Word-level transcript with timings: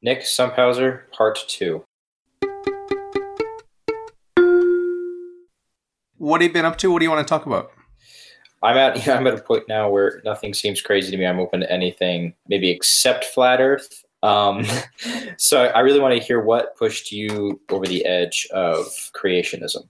Nick 0.00 0.20
Sumphauser, 0.20 1.10
Part 1.10 1.44
2. 1.48 1.84
What 6.18 6.40
have 6.40 6.48
you 6.48 6.52
been 6.52 6.64
up 6.64 6.78
to? 6.78 6.90
What 6.92 7.00
do 7.00 7.04
you 7.04 7.10
want 7.10 7.26
to 7.26 7.28
talk 7.28 7.46
about? 7.46 7.72
I'm 8.62 8.76
at 8.76 9.08
I'm 9.16 9.26
at 9.26 9.34
a 9.34 9.42
point 9.42 9.64
now 9.68 9.90
where 9.90 10.20
nothing 10.24 10.54
seems 10.54 10.80
crazy 10.80 11.10
to 11.10 11.16
me. 11.16 11.26
I'm 11.26 11.40
open 11.40 11.60
to 11.60 11.72
anything, 11.72 12.34
maybe 12.48 12.70
except 12.70 13.24
flat 13.24 13.60
Earth. 13.60 14.04
Um, 14.22 14.64
so 15.36 15.64
I 15.66 15.80
really 15.80 16.00
want 16.00 16.14
to 16.14 16.24
hear 16.24 16.40
what 16.40 16.76
pushed 16.76 17.10
you 17.10 17.60
over 17.70 17.86
the 17.86 18.04
edge 18.04 18.46
of 18.52 18.86
creationism. 19.14 19.88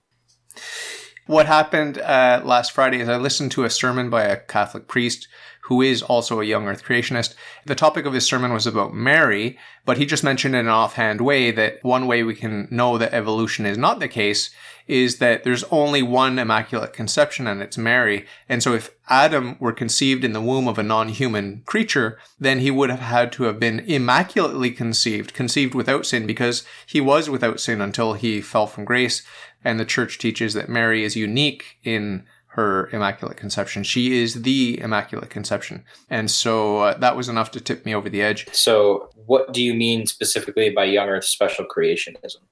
What 1.27 1.45
happened 1.45 1.99
uh, 1.99 2.41
last 2.45 2.73
Friday 2.73 3.01
is 3.01 3.09
I 3.11 3.19
listened 3.19 3.53
to 3.53 3.65
a 3.65 3.71
sermon 3.71 4.09
by 4.09 4.25
a 4.25 4.39
Catholic 4.39 4.89
priest 4.89 5.29
who 5.69 5.83
is 5.83 6.01
also 6.01 6.41
a 6.41 6.45
young 6.45 6.67
earth 6.67 6.83
creationist. 6.83 7.35
The 7.67 7.75
topic 7.75 8.07
of 8.07 8.15
his 8.15 8.25
sermon 8.25 8.55
was 8.55 8.67
about 8.67 8.95
Mary, 8.95 9.59
but 9.85 9.99
he 9.99 10.07
just 10.07 10.25
mentioned 10.25 10.55
in 10.55 10.63
an 10.63 10.69
offhand 10.69 11.21
way 11.21 11.51
that 11.51 11.85
one 11.85 12.07
way 12.07 12.23
we 12.23 12.35
can 12.35 12.69
know 12.71 12.97
that 12.97 13.13
evolution 13.13 13.67
is 13.67 13.77
not 13.77 14.01
the 14.01 14.09
case 14.09 14.49
is 14.87 15.19
that 15.19 15.45
there's 15.45 15.65
only 15.65 16.03
one 16.03 16.39
immaculate 16.39 16.95
conception 16.95 17.47
and 17.47 17.61
it's 17.61 17.77
Mary. 17.77 18.25
And 18.49 18.63
so 18.63 18.73
if 18.73 18.91
Adam 19.11 19.59
were 19.61 19.75
conceived 19.75 20.25
in 20.25 20.33
the 20.33 20.41
womb 20.41 20.67
of 20.67 20.79
a 20.79 20.83
non-human 20.83 21.65
creature, 21.67 22.19
then 22.41 22.61
he 22.61 22.71
would 22.71 22.89
have 22.89 23.01
had 23.01 23.31
to 23.33 23.43
have 23.43 23.61
been 23.61 23.81
immaculately 23.81 24.71
conceived, 24.71 25.35
conceived 25.35 25.75
without 25.75 26.07
sin 26.07 26.27
because 26.27 26.65
he 26.87 27.03
was 27.03 27.29
without 27.29 27.61
sin 27.61 27.83
until 27.83 28.15
he 28.15 28.41
fell 28.41 28.67
from 28.67 28.87
grace. 28.87 29.23
And 29.63 29.79
the 29.79 29.85
church 29.85 30.17
teaches 30.17 30.55
that 30.55 30.71
Mary 30.71 31.05
is 31.05 31.15
unique 31.15 31.77
in 31.85 32.25
her 32.49 32.89
Immaculate 32.93 33.37
Conception. 33.37 33.83
She 33.83 34.21
is 34.21 34.43
the 34.43 34.81
Immaculate 34.81 35.31
Conception. 35.31 35.85
And 36.11 36.31
so 36.31 36.79
uh, 36.79 36.99
that 36.99 37.17
was 37.17 37.29
enough 37.29 37.51
to 37.53 37.61
tip 37.61 37.85
me 37.85 37.95
over 37.95 38.09
the 38.09 38.23
edge. 38.23 38.47
So, 38.53 39.11
what 39.27 39.53
do 39.53 39.63
you 39.63 39.75
mean 39.75 40.07
specifically 40.07 40.71
by 40.71 40.85
young 40.85 41.09
earth 41.09 41.25
special 41.25 41.67
creationism? 41.67 42.43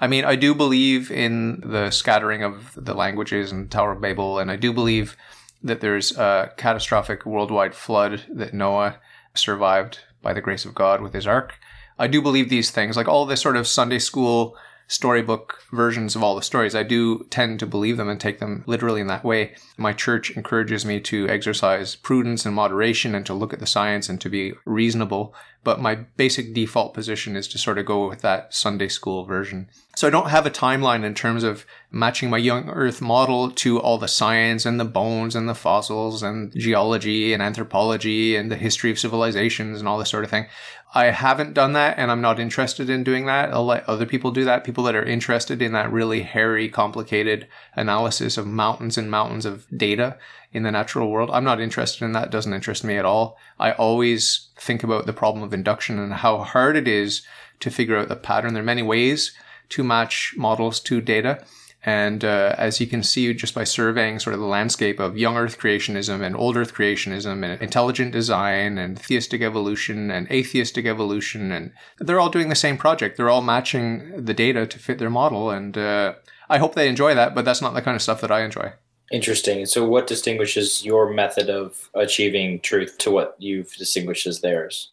I 0.00 0.08
mean, 0.08 0.24
I 0.24 0.34
do 0.34 0.54
believe 0.54 1.12
in 1.12 1.62
the 1.64 1.90
scattering 1.90 2.42
of 2.42 2.72
the 2.76 2.94
languages 2.94 3.52
and 3.52 3.70
Tower 3.70 3.92
of 3.92 4.00
Babel, 4.00 4.40
and 4.40 4.50
I 4.50 4.56
do 4.56 4.72
believe 4.72 5.16
that 5.62 5.80
there's 5.80 6.16
a 6.18 6.50
catastrophic 6.56 7.24
worldwide 7.24 7.74
flood 7.74 8.24
that 8.28 8.52
Noah 8.52 8.98
survived 9.34 10.00
by 10.20 10.32
the 10.32 10.40
grace 10.40 10.64
of 10.64 10.74
God 10.74 11.00
with 11.00 11.14
his 11.14 11.26
ark. 11.26 11.54
I 11.98 12.08
do 12.08 12.20
believe 12.20 12.48
these 12.48 12.70
things, 12.72 12.96
like 12.96 13.06
all 13.06 13.26
this 13.26 13.40
sort 13.40 13.56
of 13.56 13.68
Sunday 13.68 14.00
school 14.00 14.56
storybook 14.86 15.62
versions 15.72 16.14
of 16.14 16.22
all 16.22 16.34
the 16.34 16.42
stories. 16.42 16.74
I 16.74 16.82
do 16.82 17.24
tend 17.30 17.60
to 17.60 17.66
believe 17.66 17.96
them 17.96 18.08
and 18.08 18.20
take 18.20 18.38
them 18.38 18.64
literally 18.66 19.00
in 19.00 19.06
that 19.06 19.24
way. 19.24 19.54
My 19.76 19.92
church 19.92 20.30
encourages 20.36 20.84
me 20.84 21.00
to 21.00 21.28
exercise 21.28 21.96
prudence 21.96 22.44
and 22.44 22.54
moderation 22.54 23.14
and 23.14 23.24
to 23.26 23.34
look 23.34 23.52
at 23.52 23.60
the 23.60 23.66
science 23.66 24.08
and 24.08 24.20
to 24.20 24.28
be 24.28 24.52
reasonable. 24.64 25.34
But 25.64 25.80
my 25.80 25.94
basic 25.94 26.54
default 26.54 26.92
position 26.92 27.36
is 27.36 27.46
to 27.48 27.58
sort 27.58 27.78
of 27.78 27.86
go 27.86 28.08
with 28.08 28.20
that 28.22 28.52
Sunday 28.52 28.88
school 28.88 29.24
version. 29.24 29.68
So 29.94 30.08
I 30.08 30.10
don't 30.10 30.30
have 30.30 30.44
a 30.44 30.50
timeline 30.50 31.04
in 31.04 31.14
terms 31.14 31.44
of 31.44 31.64
matching 31.92 32.30
my 32.30 32.38
young 32.38 32.68
earth 32.68 33.00
model 33.00 33.50
to 33.50 33.78
all 33.78 33.96
the 33.98 34.08
science 34.08 34.66
and 34.66 34.80
the 34.80 34.84
bones 34.84 35.36
and 35.36 35.48
the 35.48 35.54
fossils 35.54 36.22
and 36.22 36.52
geology 36.52 37.32
and 37.32 37.42
anthropology 37.42 38.34
and 38.34 38.50
the 38.50 38.56
history 38.56 38.90
of 38.90 38.98
civilizations 38.98 39.78
and 39.78 39.86
all 39.86 39.98
this 39.98 40.10
sort 40.10 40.24
of 40.24 40.30
thing. 40.30 40.46
I 40.94 41.06
haven't 41.06 41.54
done 41.54 41.72
that 41.72 41.98
and 41.98 42.10
I'm 42.10 42.20
not 42.20 42.38
interested 42.38 42.90
in 42.90 43.02
doing 43.02 43.24
that. 43.26 43.50
I'll 43.50 43.64
let 43.64 43.88
other 43.88 44.04
people 44.04 44.30
do 44.30 44.44
that. 44.44 44.62
People 44.62 44.84
that 44.84 44.94
are 44.94 45.04
interested 45.04 45.62
in 45.62 45.72
that 45.72 45.90
really 45.90 46.22
hairy, 46.22 46.68
complicated 46.68 47.48
analysis 47.74 48.36
of 48.36 48.46
mountains 48.46 48.98
and 48.98 49.10
mountains 49.10 49.46
of 49.46 49.66
data 49.74 50.18
in 50.52 50.64
the 50.64 50.70
natural 50.70 51.10
world. 51.10 51.30
I'm 51.32 51.44
not 51.44 51.60
interested 51.60 52.04
in 52.04 52.12
that. 52.12 52.30
Doesn't 52.30 52.52
interest 52.52 52.84
me 52.84 52.98
at 52.98 53.06
all. 53.06 53.38
I 53.58 53.72
always 53.72 54.50
think 54.58 54.84
about 54.84 55.06
the 55.06 55.14
problem 55.14 55.42
of 55.42 55.54
induction 55.54 55.98
and 55.98 56.12
how 56.12 56.38
hard 56.38 56.76
it 56.76 56.86
is 56.86 57.22
to 57.60 57.70
figure 57.70 57.96
out 57.96 58.08
the 58.08 58.16
pattern. 58.16 58.52
There 58.52 58.62
are 58.62 58.66
many 58.66 58.82
ways 58.82 59.32
to 59.70 59.82
match 59.82 60.34
models 60.36 60.78
to 60.80 61.00
data. 61.00 61.42
And 61.84 62.24
uh, 62.24 62.54
as 62.58 62.80
you 62.80 62.86
can 62.86 63.02
see 63.02 63.34
just 63.34 63.54
by 63.54 63.64
surveying 63.64 64.20
sort 64.20 64.34
of 64.34 64.40
the 64.40 64.46
landscape 64.46 65.00
of 65.00 65.18
young 65.18 65.36
Earth 65.36 65.58
creationism 65.58 66.22
and 66.22 66.36
old 66.36 66.56
Earth 66.56 66.74
creationism 66.74 67.44
and 67.44 67.60
intelligent 67.60 68.12
design 68.12 68.78
and 68.78 68.98
theistic 68.98 69.42
evolution 69.42 70.10
and 70.10 70.30
atheistic 70.30 70.86
evolution, 70.86 71.50
and 71.50 71.72
they're 71.98 72.20
all 72.20 72.30
doing 72.30 72.48
the 72.48 72.54
same 72.54 72.76
project. 72.76 73.16
They're 73.16 73.30
all 73.30 73.42
matching 73.42 74.24
the 74.24 74.34
data 74.34 74.64
to 74.64 74.78
fit 74.78 74.98
their 74.98 75.10
model. 75.10 75.50
And 75.50 75.76
uh, 75.76 76.14
I 76.48 76.58
hope 76.58 76.76
they 76.76 76.88
enjoy 76.88 77.14
that, 77.14 77.34
but 77.34 77.44
that's 77.44 77.62
not 77.62 77.74
the 77.74 77.82
kind 77.82 77.96
of 77.96 78.02
stuff 78.02 78.20
that 78.20 78.30
I 78.30 78.42
enjoy. 78.42 78.72
Interesting. 79.10 79.66
So, 79.66 79.86
what 79.86 80.06
distinguishes 80.06 80.84
your 80.84 81.12
method 81.12 81.50
of 81.50 81.90
achieving 81.94 82.60
truth 82.60 82.96
to 82.98 83.10
what 83.10 83.34
you've 83.38 83.74
distinguished 83.76 84.26
as 84.26 84.40
theirs? 84.40 84.92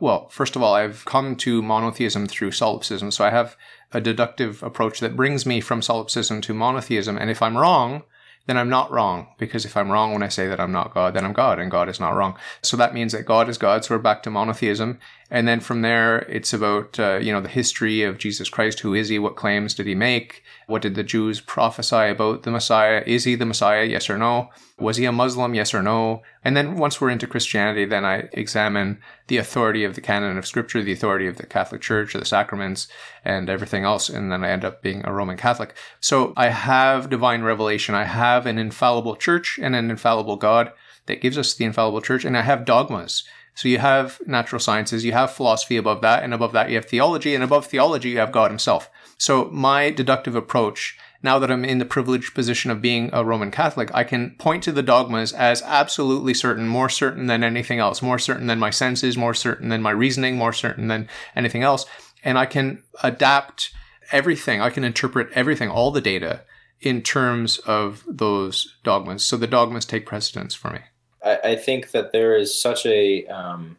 Well, 0.00 0.28
first 0.28 0.56
of 0.56 0.62
all, 0.62 0.74
I've 0.74 1.04
come 1.04 1.36
to 1.36 1.62
monotheism 1.62 2.26
through 2.26 2.50
solipsism. 2.50 3.10
So 3.10 3.24
I 3.24 3.30
have 3.30 3.56
a 3.94 4.00
deductive 4.00 4.62
approach 4.62 5.00
that 5.00 5.16
brings 5.16 5.46
me 5.46 5.60
from 5.60 5.80
solipsism 5.80 6.40
to 6.42 6.52
monotheism. 6.52 7.16
And 7.16 7.30
if 7.30 7.40
I'm 7.40 7.56
wrong, 7.56 8.02
then 8.46 8.56
I'm 8.56 8.68
not 8.68 8.90
wrong. 8.90 9.28
Because 9.38 9.64
if 9.64 9.76
I'm 9.76 9.90
wrong 9.90 10.12
when 10.12 10.22
I 10.22 10.28
say 10.28 10.48
that 10.48 10.60
I'm 10.60 10.72
not 10.72 10.92
God, 10.92 11.14
then 11.14 11.24
I'm 11.24 11.32
God 11.32 11.58
and 11.58 11.70
God 11.70 11.88
is 11.88 12.00
not 12.00 12.14
wrong. 12.14 12.36
So 12.62 12.76
that 12.76 12.92
means 12.92 13.12
that 13.12 13.24
God 13.24 13.48
is 13.48 13.56
God. 13.56 13.84
So 13.84 13.94
we're 13.94 14.02
back 14.02 14.22
to 14.24 14.30
monotheism. 14.30 14.98
And 15.34 15.48
then 15.48 15.58
from 15.58 15.82
there, 15.82 16.18
it's 16.28 16.52
about, 16.52 16.96
uh, 17.00 17.16
you 17.16 17.32
know, 17.32 17.40
the 17.40 17.48
history 17.48 18.04
of 18.04 18.18
Jesus 18.18 18.48
Christ. 18.48 18.78
Who 18.78 18.94
is 18.94 19.08
he? 19.08 19.18
What 19.18 19.34
claims 19.34 19.74
did 19.74 19.88
he 19.88 19.96
make? 19.96 20.44
What 20.68 20.80
did 20.80 20.94
the 20.94 21.02
Jews 21.02 21.40
prophesy 21.40 22.06
about 22.10 22.44
the 22.44 22.52
Messiah? 22.52 23.02
Is 23.04 23.24
he 23.24 23.34
the 23.34 23.44
Messiah? 23.44 23.82
Yes 23.82 24.08
or 24.08 24.16
no? 24.16 24.50
Was 24.78 24.96
he 24.96 25.06
a 25.06 25.10
Muslim? 25.10 25.52
Yes 25.52 25.74
or 25.74 25.82
no? 25.82 26.22
And 26.44 26.56
then 26.56 26.76
once 26.76 27.00
we're 27.00 27.10
into 27.10 27.26
Christianity, 27.26 27.84
then 27.84 28.04
I 28.04 28.28
examine 28.30 29.00
the 29.26 29.38
authority 29.38 29.82
of 29.82 29.96
the 29.96 30.00
canon 30.00 30.38
of 30.38 30.46
scripture, 30.46 30.84
the 30.84 30.92
authority 30.92 31.26
of 31.26 31.36
the 31.36 31.46
Catholic 31.46 31.80
Church, 31.80 32.12
the 32.12 32.24
sacraments, 32.24 32.86
and 33.24 33.50
everything 33.50 33.82
else. 33.82 34.08
And 34.08 34.30
then 34.30 34.44
I 34.44 34.50
end 34.50 34.64
up 34.64 34.82
being 34.82 35.04
a 35.04 35.12
Roman 35.12 35.36
Catholic. 35.36 35.74
So 35.98 36.32
I 36.36 36.50
have 36.50 37.10
divine 37.10 37.42
revelation. 37.42 37.96
I 37.96 38.04
have 38.04 38.46
an 38.46 38.56
infallible 38.56 39.16
church 39.16 39.58
and 39.60 39.74
an 39.74 39.90
infallible 39.90 40.36
God 40.36 40.70
that 41.06 41.20
gives 41.20 41.36
us 41.36 41.54
the 41.54 41.64
infallible 41.64 42.02
church. 42.02 42.24
And 42.24 42.38
I 42.38 42.42
have 42.42 42.64
dogmas. 42.64 43.24
So 43.54 43.68
you 43.68 43.78
have 43.78 44.20
natural 44.26 44.58
sciences, 44.58 45.04
you 45.04 45.12
have 45.12 45.32
philosophy 45.32 45.76
above 45.76 46.00
that, 46.02 46.22
and 46.24 46.34
above 46.34 46.52
that 46.52 46.70
you 46.70 46.74
have 46.74 46.86
theology, 46.86 47.34
and 47.34 47.44
above 47.44 47.66
theology 47.66 48.10
you 48.10 48.18
have 48.18 48.32
God 48.32 48.50
himself. 48.50 48.90
So 49.16 49.44
my 49.46 49.90
deductive 49.90 50.34
approach, 50.34 50.98
now 51.22 51.38
that 51.38 51.50
I'm 51.50 51.64
in 51.64 51.78
the 51.78 51.84
privileged 51.84 52.34
position 52.34 52.70
of 52.70 52.82
being 52.82 53.10
a 53.12 53.24
Roman 53.24 53.50
Catholic, 53.50 53.94
I 53.94 54.02
can 54.04 54.34
point 54.38 54.64
to 54.64 54.72
the 54.72 54.82
dogmas 54.82 55.32
as 55.32 55.62
absolutely 55.62 56.34
certain, 56.34 56.66
more 56.66 56.88
certain 56.88 57.26
than 57.26 57.44
anything 57.44 57.78
else, 57.78 58.02
more 58.02 58.18
certain 58.18 58.48
than 58.48 58.58
my 58.58 58.70
senses, 58.70 59.16
more 59.16 59.34
certain 59.34 59.68
than 59.68 59.82
my 59.82 59.92
reasoning, 59.92 60.36
more 60.36 60.52
certain 60.52 60.88
than 60.88 61.08
anything 61.36 61.62
else. 61.62 61.86
And 62.24 62.36
I 62.36 62.46
can 62.46 62.82
adapt 63.02 63.72
everything. 64.10 64.60
I 64.60 64.70
can 64.70 64.84
interpret 64.84 65.30
everything, 65.34 65.70
all 65.70 65.90
the 65.90 66.00
data 66.00 66.42
in 66.80 67.02
terms 67.02 67.58
of 67.58 68.02
those 68.06 68.76
dogmas. 68.82 69.24
So 69.24 69.36
the 69.36 69.46
dogmas 69.46 69.86
take 69.86 70.04
precedence 70.04 70.54
for 70.54 70.70
me. 70.70 70.80
I, 71.24 71.38
I 71.44 71.56
think 71.56 71.90
that 71.92 72.12
there 72.12 72.36
is 72.36 72.56
such 72.56 72.84
a 72.86 73.26
um, 73.26 73.76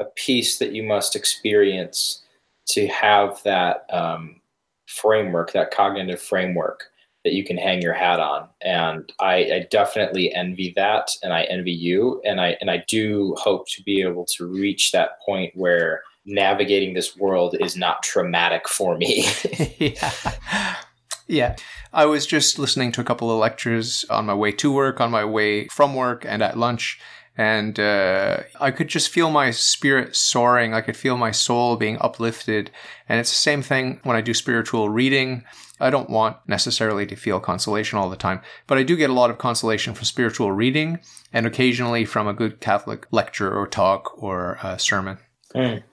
a 0.00 0.04
peace 0.04 0.58
that 0.58 0.72
you 0.72 0.82
must 0.82 1.16
experience 1.16 2.22
to 2.68 2.86
have 2.88 3.42
that 3.42 3.86
um, 3.90 4.40
framework, 4.86 5.52
that 5.52 5.70
cognitive 5.70 6.20
framework 6.20 6.84
that 7.24 7.32
you 7.32 7.44
can 7.44 7.56
hang 7.56 7.82
your 7.82 7.94
hat 7.94 8.20
on. 8.20 8.48
And 8.62 9.12
I, 9.20 9.34
I, 9.34 9.66
definitely 9.70 10.32
envy 10.34 10.72
that, 10.76 11.10
and 11.22 11.32
I 11.32 11.42
envy 11.44 11.72
you, 11.72 12.22
and 12.24 12.40
I 12.40 12.56
and 12.60 12.70
I 12.70 12.84
do 12.88 13.34
hope 13.38 13.68
to 13.70 13.82
be 13.82 14.02
able 14.02 14.24
to 14.36 14.46
reach 14.46 14.92
that 14.92 15.20
point 15.26 15.52
where 15.56 16.02
navigating 16.24 16.94
this 16.94 17.16
world 17.16 17.56
is 17.60 17.76
not 17.76 18.02
traumatic 18.02 18.68
for 18.68 18.96
me. 18.96 19.26
yeah. 19.78 20.76
Yeah. 21.30 21.56
I 21.92 22.06
was 22.06 22.26
just 22.26 22.58
listening 22.58 22.92
to 22.92 23.00
a 23.00 23.04
couple 23.04 23.30
of 23.30 23.38
lectures 23.38 24.04
on 24.10 24.26
my 24.26 24.34
way 24.34 24.52
to 24.52 24.72
work, 24.72 25.00
on 25.00 25.10
my 25.10 25.24
way 25.24 25.68
from 25.68 25.94
work, 25.94 26.24
and 26.26 26.42
at 26.42 26.58
lunch 26.58 27.00
and 27.38 27.78
uh, 27.78 28.40
I 28.60 28.72
could 28.72 28.88
just 28.88 29.10
feel 29.10 29.30
my 29.30 29.52
spirit 29.52 30.16
soaring. 30.16 30.74
I 30.74 30.80
could 30.80 30.96
feel 30.96 31.16
my 31.16 31.30
soul 31.30 31.76
being 31.76 31.96
uplifted. 32.00 32.72
And 33.08 33.20
it's 33.20 33.30
the 33.30 33.36
same 33.36 33.62
thing 33.62 34.00
when 34.02 34.16
I 34.16 34.20
do 34.20 34.34
spiritual 34.34 34.88
reading. 34.88 35.44
I 35.78 35.90
don't 35.90 36.10
want 36.10 36.36
necessarily 36.48 37.06
to 37.06 37.14
feel 37.14 37.38
consolation 37.38 37.96
all 37.96 38.10
the 38.10 38.16
time, 38.16 38.40
but 38.66 38.76
I 38.76 38.82
do 38.82 38.96
get 38.96 39.08
a 39.08 39.12
lot 39.12 39.30
of 39.30 39.38
consolation 39.38 39.94
from 39.94 40.04
spiritual 40.04 40.50
reading 40.50 40.98
and 41.32 41.46
occasionally 41.46 42.04
from 42.04 42.26
a 42.26 42.34
good 42.34 42.60
Catholic 42.60 43.06
lecture 43.12 43.56
or 43.56 43.68
talk 43.68 44.20
or 44.20 44.58
sermon. 44.76 45.18
Mm. 45.54 45.84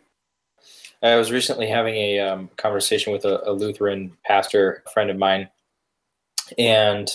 I 1.03 1.15
was 1.15 1.31
recently 1.31 1.67
having 1.67 1.93
a 1.93 2.19
um, 2.19 2.49
conversation 2.57 3.13
with 3.13 3.23
a, 3.23 3.47
a 3.47 3.53
Lutheran 3.53 4.17
pastor, 4.25 4.81
a 4.87 4.89
friend 4.89 5.11
of 5.11 5.17
mine, 5.17 5.49
and 6.57 7.09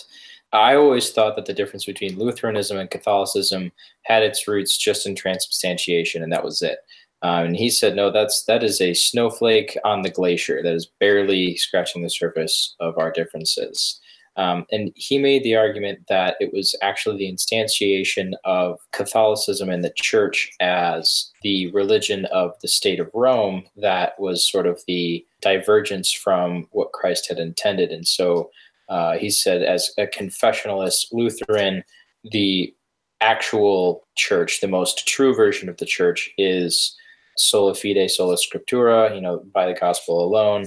I 0.53 0.75
always 0.75 1.11
thought 1.11 1.37
that 1.37 1.47
the 1.47 1.55
difference 1.55 1.85
between 1.85 2.19
Lutheranism 2.19 2.77
and 2.77 2.91
Catholicism 2.91 3.71
had 4.03 4.23
its 4.23 4.49
roots 4.49 4.77
just 4.77 5.07
in 5.07 5.15
transubstantiation, 5.15 6.23
and 6.23 6.33
that 6.33 6.45
was 6.45 6.61
it. 6.63 6.79
Um, 7.23 7.47
and 7.47 7.57
he 7.57 7.71
said, 7.71 7.95
no, 7.95 8.11
that's 8.11 8.45
that 8.45 8.65
is 8.65 8.81
a 8.81 8.95
snowflake 8.95 9.77
on 9.85 10.03
the 10.03 10.11
glacier 10.11 10.63
that 10.63 10.75
is 10.75 10.87
barely 10.99 11.57
scratching 11.57 12.03
the 12.03 12.11
surface 12.11 12.75
of 12.81 12.97
our 12.99 13.13
differences. 13.13 14.01
Um, 14.37 14.65
and 14.71 14.91
he 14.95 15.19
made 15.19 15.43
the 15.43 15.57
argument 15.57 16.07
that 16.09 16.37
it 16.41 16.53
was 16.55 16.75
actually 16.83 17.19
the 17.19 17.31
instantiation 17.31 18.33
of 18.45 18.79
Catholicism 18.93 19.69
and 19.69 19.85
the 19.85 19.93
church 19.97 20.51
as 20.61 21.31
the 21.43 21.71
religion 21.73 22.25
of 22.27 22.53
the 22.63 22.69
state 22.69 23.01
of 23.01 23.11
Rome 23.13 23.65
that 23.77 24.19
was 24.19 24.49
sort 24.51 24.67
of 24.67 24.83
the 24.87 25.25
divergence 25.43 26.11
from 26.13 26.69
what 26.71 26.93
Christ 26.93 27.29
had 27.29 27.39
intended. 27.39 27.91
And 27.91 28.07
so 28.07 28.51
uh, 28.91 29.17
he 29.17 29.31
said, 29.31 29.63
as 29.63 29.91
a 29.97 30.07
confessionalist 30.07 31.07
Lutheran, 31.13 31.83
the 32.31 32.75
actual 33.23 34.07
church, 34.17 34.61
the 34.61 34.69
most 34.69 35.07
true 35.07 35.35
version 35.35 35.69
of 35.71 35.77
the 35.79 35.87
church, 35.87 36.31
is 36.37 36.97
sola 37.39 37.75
fide, 37.75 38.11
sola 38.11 38.37
scriptura, 38.37 39.15
you 39.15 39.21
know, 39.21 39.43
by 39.55 39.67
the 39.67 39.79
gospel 39.79 40.23
alone. 40.23 40.67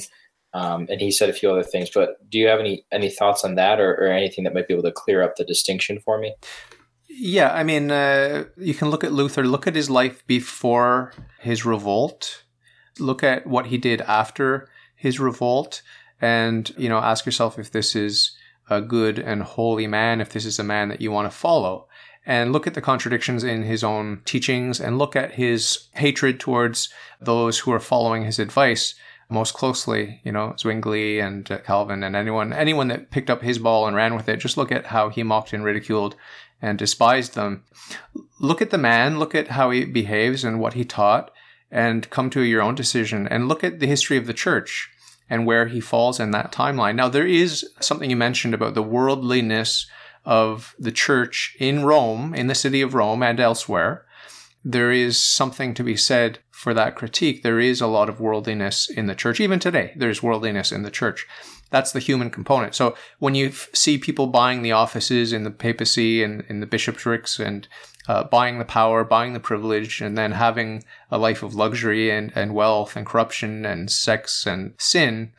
Um, 0.54 0.88
and 0.90 1.02
he 1.02 1.12
said 1.12 1.30
a 1.30 1.34
few 1.34 1.52
other 1.52 1.64
things. 1.64 1.90
But 1.94 2.30
do 2.30 2.38
you 2.38 2.48
have 2.48 2.60
any 2.60 2.86
any 2.92 3.10
thoughts 3.10 3.44
on 3.44 3.56
that, 3.56 3.80
or, 3.80 3.94
or 3.96 4.08
anything 4.08 4.44
that 4.44 4.54
might 4.54 4.68
be 4.68 4.74
able 4.74 4.84
to 4.84 4.92
clear 4.92 5.22
up 5.24 5.36
the 5.36 5.44
distinction 5.44 6.00
for 6.00 6.20
me? 6.20 6.36
Yeah, 7.10 7.52
I 7.54 7.64
mean, 7.64 7.92
uh, 7.92 8.46
you 8.58 8.74
can 8.74 8.90
look 8.90 9.04
at 9.04 9.12
Luther. 9.12 9.44
Look 9.44 9.68
at 9.68 9.76
his 9.76 9.90
life 9.90 10.26
before 10.26 11.14
his 11.40 11.66
revolt. 11.66 12.44
Look 13.00 13.24
at 13.24 13.46
what 13.48 13.68
he 13.68 13.78
did 13.78 14.02
after 14.02 14.70
his 14.96 15.20
revolt, 15.20 15.82
and 16.22 16.74
you 16.78 16.90
know, 16.90 17.00
ask 17.00 17.26
yourself 17.26 17.60
if 17.60 17.72
this 17.72 17.96
is 17.96 18.32
a 18.70 18.82
good 18.82 19.20
and 19.20 19.44
holy 19.44 19.88
man, 19.88 20.22
if 20.22 20.30
this 20.30 20.46
is 20.46 20.60
a 20.60 20.64
man 20.64 20.90
that 20.90 21.02
you 21.02 21.12
want 21.12 21.30
to 21.30 21.38
follow 21.38 21.88
and 22.26 22.54
look 22.54 22.68
at 22.68 22.74
the 22.74 22.82
contradictions 22.82 23.44
in 23.44 23.64
his 23.64 23.84
own 23.84 24.22
teachings 24.26 24.80
and 24.80 24.98
look 24.98 25.16
at 25.16 25.34
his 25.34 25.88
hatred 25.94 26.40
towards 26.40 26.90
those 27.20 27.60
who 27.60 27.72
are 27.72 27.80
following 27.80 28.24
his 28.24 28.40
advice 28.40 28.96
most 29.30 29.54
closely, 29.54 30.22
you 30.24 30.32
know, 30.32 30.54
Zwingli 30.58 31.20
and 31.20 31.50
uh, 31.52 31.58
Calvin 31.60 32.04
and 32.04 32.16
anyone 32.16 32.54
anyone 32.54 32.88
that 32.90 33.10
picked 33.10 33.30
up 33.30 33.42
his 33.42 33.58
ball 33.58 33.88
and 33.88 33.96
ran 33.96 34.16
with 34.16 34.30
it. 34.30 34.38
Just 34.38 34.58
look 34.58 34.72
at 34.72 34.88
how 34.88 35.10
he 35.10 35.24
mocked 35.24 35.54
and 35.54 35.64
ridiculed 35.64 36.16
and 36.62 36.78
despised 36.78 37.34
them. 37.34 37.64
Look 38.40 38.62
at 38.62 38.70
the 38.70 38.78
man, 38.78 39.20
look 39.20 39.36
at 39.36 39.50
how 39.50 39.72
he 39.72 39.86
behaves 39.86 40.44
and 40.44 40.60
what 40.60 40.74
he 40.74 40.86
taught 40.86 41.32
and 41.72 42.10
come 42.10 42.30
to 42.30 42.42
your 42.42 42.62
own 42.62 42.76
decision 42.76 43.28
and 43.28 43.48
look 43.48 43.64
at 43.64 43.80
the 43.80 43.88
history 43.88 44.16
of 44.16 44.28
the 44.28 44.34
church 44.34 44.90
and 45.30 45.46
where 45.46 45.68
he 45.68 45.80
falls 45.80 46.20
in 46.20 46.32
that 46.32 46.52
timeline. 46.52 46.96
Now 46.96 47.10
there 47.10 47.28
is 47.28 47.68
something 47.80 48.10
you 48.10 48.16
mentioned 48.16 48.54
about 48.54 48.74
the 48.74 48.84
worldliness 48.84 49.88
of 50.26 50.76
the 50.80 50.92
church 50.92 51.56
in 51.60 51.84
Rome, 51.84 52.34
in 52.34 52.48
the 52.48 52.56
city 52.56 52.82
of 52.82 52.94
Rome 52.94 53.24
and 53.24 53.40
elsewhere, 53.40 54.06
there 54.64 54.92
is 54.92 55.20
something 55.20 55.74
to 55.74 55.84
be 55.84 55.98
said 55.98 56.40
for 56.52 56.74
that 56.74 56.96
critique. 56.96 57.44
There 57.44 57.60
is 57.60 57.82
a 57.82 57.88
lot 57.88 58.08
of 58.08 58.22
worldliness 58.22 58.90
in 58.90 59.08
the 59.08 59.16
church. 59.16 59.40
Even 59.42 59.60
today, 59.60 59.94
there's 59.96 60.24
worldliness 60.24 60.72
in 60.72 60.84
the 60.84 60.92
church. 60.92 61.28
That's 61.70 61.92
the 61.92 62.00
human 62.00 62.30
component. 62.30 62.76
So 62.76 62.96
when 63.20 63.36
you 63.36 63.48
f- 63.48 63.68
see 63.74 63.98
people 63.98 64.28
buying 64.28 64.62
the 64.62 64.72
offices 64.72 65.34
in 65.34 65.44
the 65.44 65.52
papacy 65.52 66.24
and 66.24 66.46
in 66.48 66.60
the 66.62 66.68
bishoprics 66.68 67.40
and 67.40 67.68
uh, 68.08 68.24
buying 68.24 68.60
the 68.60 68.66
power, 68.66 69.04
buying 69.04 69.34
the 69.34 69.40
privilege, 69.40 70.02
and 70.02 70.18
then 70.18 70.34
having 70.34 70.84
a 71.10 71.18
life 71.18 71.44
of 71.44 71.56
luxury 71.56 72.10
and, 72.12 72.32
and 72.36 72.54
wealth 72.54 72.96
and 72.96 73.06
corruption 73.06 73.66
and 73.66 73.90
sex 73.90 74.46
and 74.46 74.74
sin, 74.78 75.32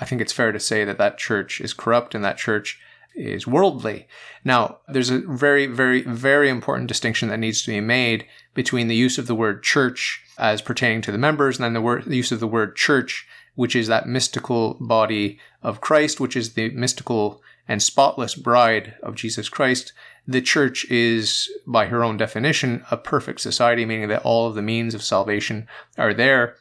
I 0.00 0.04
think 0.04 0.20
it's 0.20 0.32
fair 0.32 0.52
to 0.52 0.60
say 0.60 0.84
that 0.84 0.98
that 0.98 1.18
church 1.18 1.60
is 1.60 1.72
corrupt 1.72 2.14
and 2.14 2.24
that 2.24 2.38
church 2.38 2.80
is 3.14 3.46
worldly. 3.46 4.06
Now, 4.44 4.78
there's 4.88 5.10
a 5.10 5.18
very, 5.18 5.66
very, 5.66 6.02
very 6.02 6.48
important 6.48 6.88
distinction 6.88 7.28
that 7.28 7.38
needs 7.38 7.62
to 7.62 7.70
be 7.70 7.80
made 7.80 8.26
between 8.54 8.88
the 8.88 8.96
use 8.96 9.18
of 9.18 9.26
the 9.26 9.34
word 9.34 9.62
church 9.62 10.22
as 10.38 10.62
pertaining 10.62 11.02
to 11.02 11.12
the 11.12 11.18
members 11.18 11.56
and 11.56 11.64
then 11.64 11.72
the, 11.72 11.80
word, 11.80 12.04
the 12.04 12.16
use 12.16 12.30
of 12.30 12.40
the 12.40 12.46
word 12.46 12.76
church, 12.76 13.26
which 13.56 13.74
is 13.74 13.88
that 13.88 14.06
mystical 14.06 14.74
body 14.80 15.38
of 15.62 15.80
Christ, 15.80 16.20
which 16.20 16.36
is 16.36 16.54
the 16.54 16.70
mystical 16.70 17.42
and 17.66 17.82
spotless 17.82 18.34
bride 18.34 18.94
of 19.02 19.16
Jesus 19.16 19.48
Christ. 19.48 19.92
The 20.28 20.42
church 20.42 20.84
is, 20.90 21.50
by 21.66 21.86
her 21.86 22.04
own 22.04 22.18
definition, 22.18 22.84
a 22.90 22.98
perfect 22.98 23.40
society, 23.40 23.86
meaning 23.86 24.08
that 24.08 24.22
all 24.22 24.46
of 24.46 24.54
the 24.54 24.62
means 24.62 24.94
of 24.94 25.02
salvation 25.02 25.66
are 25.96 26.12
there. 26.12 26.56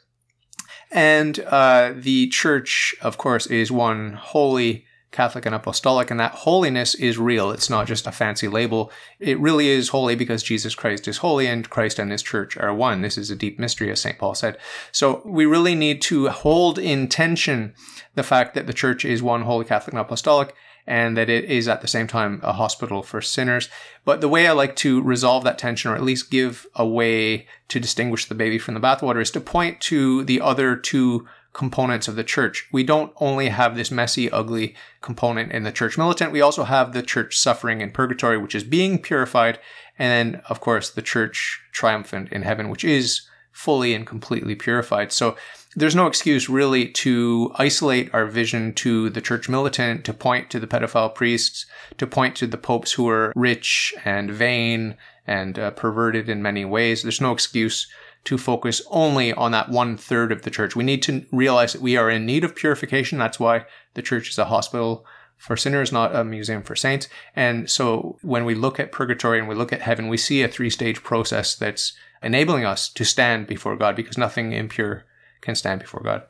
And 0.89 1.37
uh, 1.41 1.91
the 1.93 2.29
church, 2.29 2.95
of 3.01 3.17
course, 3.17 3.45
is 3.45 3.69
one 3.69 4.13
holy 4.13 4.85
Catholic 5.11 5.45
and 5.45 5.55
Apostolic, 5.55 6.11
and 6.11 6.19
that 6.19 6.33
holiness 6.33 6.93
is 6.95 7.17
real. 7.17 7.51
It's 7.51 7.69
not 7.69 7.87
just 7.87 8.07
a 8.07 8.11
fancy 8.11 8.47
label. 8.47 8.91
It 9.19 9.39
really 9.39 9.67
is 9.67 9.89
holy 9.89 10.15
because 10.15 10.43
Jesus 10.43 10.75
Christ 10.75 11.07
is 11.07 11.17
holy 11.17 11.47
and 11.47 11.69
Christ 11.69 11.97
and 11.97 12.11
his 12.11 12.21
church 12.21 12.55
are 12.57 12.73
one. 12.73 13.01
This 13.01 13.17
is 13.17 13.31
a 13.31 13.35
deep 13.35 13.57
mystery, 13.57 13.89
as 13.89 14.01
St. 14.01 14.17
Paul 14.17 14.35
said. 14.35 14.57
So 14.91 15.21
we 15.25 15.45
really 15.45 15.75
need 15.75 16.01
to 16.03 16.29
hold 16.29 16.77
in 16.77 17.07
tension 17.07 17.73
the 18.15 18.23
fact 18.23 18.53
that 18.53 18.67
the 18.67 18.73
church 18.73 19.05
is 19.05 19.21
one 19.21 19.43
holy 19.43 19.65
Catholic 19.65 19.93
and 19.93 19.99
Apostolic 20.01 20.53
and 20.87 21.17
that 21.17 21.29
it 21.29 21.45
is 21.45 21.67
at 21.67 21.81
the 21.81 21.87
same 21.87 22.07
time 22.07 22.39
a 22.43 22.53
hospital 22.53 23.03
for 23.03 23.21
sinners. 23.21 23.69
But 24.05 24.21
the 24.21 24.29
way 24.29 24.47
I 24.47 24.53
like 24.53 24.75
to 24.77 25.01
resolve 25.01 25.43
that 25.43 25.57
tension, 25.57 25.91
or 25.91 25.95
at 25.95 26.03
least 26.03 26.31
give 26.31 26.65
a 26.75 26.87
way 26.87 27.45
to 27.67 27.79
distinguish 27.79 28.25
the 28.25 28.35
baby 28.35 28.57
from 28.57 28.73
the 28.73 28.79
bathwater, 28.79 29.21
is 29.21 29.31
to 29.31 29.41
point 29.41 29.81
to 29.81 30.23
the 30.23 30.39
other 30.39 30.77
two 30.77 31.27
components 31.51 32.07
of 32.07 32.15
the 32.15 32.23
church. 32.23 32.67
We 32.71 32.83
don't 32.83 33.11
only 33.17 33.49
have 33.49 33.75
this 33.75 33.91
messy, 33.91 34.29
ugly 34.29 34.75
component 35.01 35.51
in 35.51 35.63
the 35.63 35.71
church 35.71 35.97
militant, 35.97 36.31
we 36.31 36.41
also 36.41 36.63
have 36.63 36.93
the 36.93 37.01
church 37.01 37.37
suffering 37.37 37.81
in 37.81 37.91
purgatory, 37.91 38.37
which 38.37 38.55
is 38.55 38.63
being 38.63 39.01
purified, 39.01 39.59
and 39.97 40.35
then, 40.35 40.41
of 40.49 40.61
course, 40.61 40.91
the 40.91 41.01
church 41.01 41.59
triumphant 41.71 42.31
in 42.31 42.43
heaven, 42.43 42.69
which 42.69 42.83
is 42.83 43.27
fully 43.51 43.95
and 43.95 44.05
completely 44.05 44.53
purified. 44.53 45.11
So 45.11 45.35
there's 45.75 45.95
no 45.95 46.07
excuse 46.07 46.49
really 46.49 46.87
to 46.87 47.51
isolate 47.55 48.13
our 48.13 48.25
vision 48.25 48.73
to 48.73 49.09
the 49.09 49.21
church 49.21 49.49
militant, 49.49 50.05
to 50.05 50.13
point 50.13 50.49
to 50.49 50.59
the 50.59 50.67
pedophile 50.67 51.13
priests, 51.13 51.65
to 51.97 52.07
point 52.07 52.35
to 52.37 52.47
the 52.47 52.57
popes 52.57 52.93
who 52.93 53.07
are 53.09 53.33
rich 53.35 53.93
and 54.05 54.31
vain 54.31 54.95
and 55.25 55.59
uh, 55.59 55.71
perverted 55.71 56.29
in 56.29 56.41
many 56.41 56.65
ways. 56.65 57.03
There's 57.03 57.21
no 57.21 57.31
excuse 57.31 57.87
to 58.23 58.37
focus 58.37 58.81
only 58.89 59.33
on 59.33 59.51
that 59.51 59.69
one 59.69 59.97
third 59.97 60.31
of 60.31 60.41
the 60.41 60.49
church. 60.49 60.75
We 60.75 60.83
need 60.83 61.01
to 61.03 61.25
realize 61.31 61.73
that 61.73 61.81
we 61.81 61.95
are 61.95 62.09
in 62.09 62.25
need 62.25 62.43
of 62.43 62.55
purification. 62.55 63.17
That's 63.17 63.39
why 63.39 63.65
the 63.93 64.01
church 64.01 64.29
is 64.29 64.37
a 64.37 64.45
hospital 64.45 65.05
for 65.37 65.55
sinners, 65.55 65.91
not 65.91 66.15
a 66.15 66.23
museum 66.23 66.63
for 66.63 66.75
saints. 66.75 67.07
And 67.35 67.69
so 67.69 68.17
when 68.23 68.43
we 68.43 68.55
look 68.55 68.79
at 68.79 68.91
purgatory 68.91 69.39
and 69.39 69.47
we 69.47 69.55
look 69.55 69.71
at 69.71 69.81
heaven, 69.81 70.07
we 70.07 70.17
see 70.17 70.41
a 70.41 70.47
three 70.47 70.69
stage 70.69 71.03
process 71.03 71.55
that's 71.55 71.93
enabling 72.23 72.65
us 72.65 72.89
to 72.89 73.05
stand 73.05 73.47
before 73.47 73.75
God 73.75 73.95
because 73.95 74.17
nothing 74.17 74.51
impure 74.51 75.05
can 75.41 75.55
stand 75.55 75.81
before 75.81 76.01
God. 76.01 76.23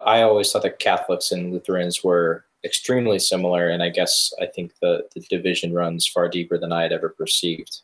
I 0.00 0.22
always 0.22 0.50
thought 0.52 0.62
that 0.62 0.78
Catholics 0.78 1.32
and 1.32 1.52
Lutherans 1.52 2.04
were 2.04 2.44
extremely 2.64 3.18
similar, 3.18 3.68
and 3.68 3.82
I 3.82 3.88
guess 3.88 4.32
I 4.40 4.46
think 4.46 4.72
the, 4.80 5.06
the 5.14 5.20
division 5.20 5.74
runs 5.74 6.06
far 6.06 6.28
deeper 6.28 6.58
than 6.58 6.72
I 6.72 6.82
had 6.82 6.92
ever 6.92 7.08
perceived. 7.08 7.80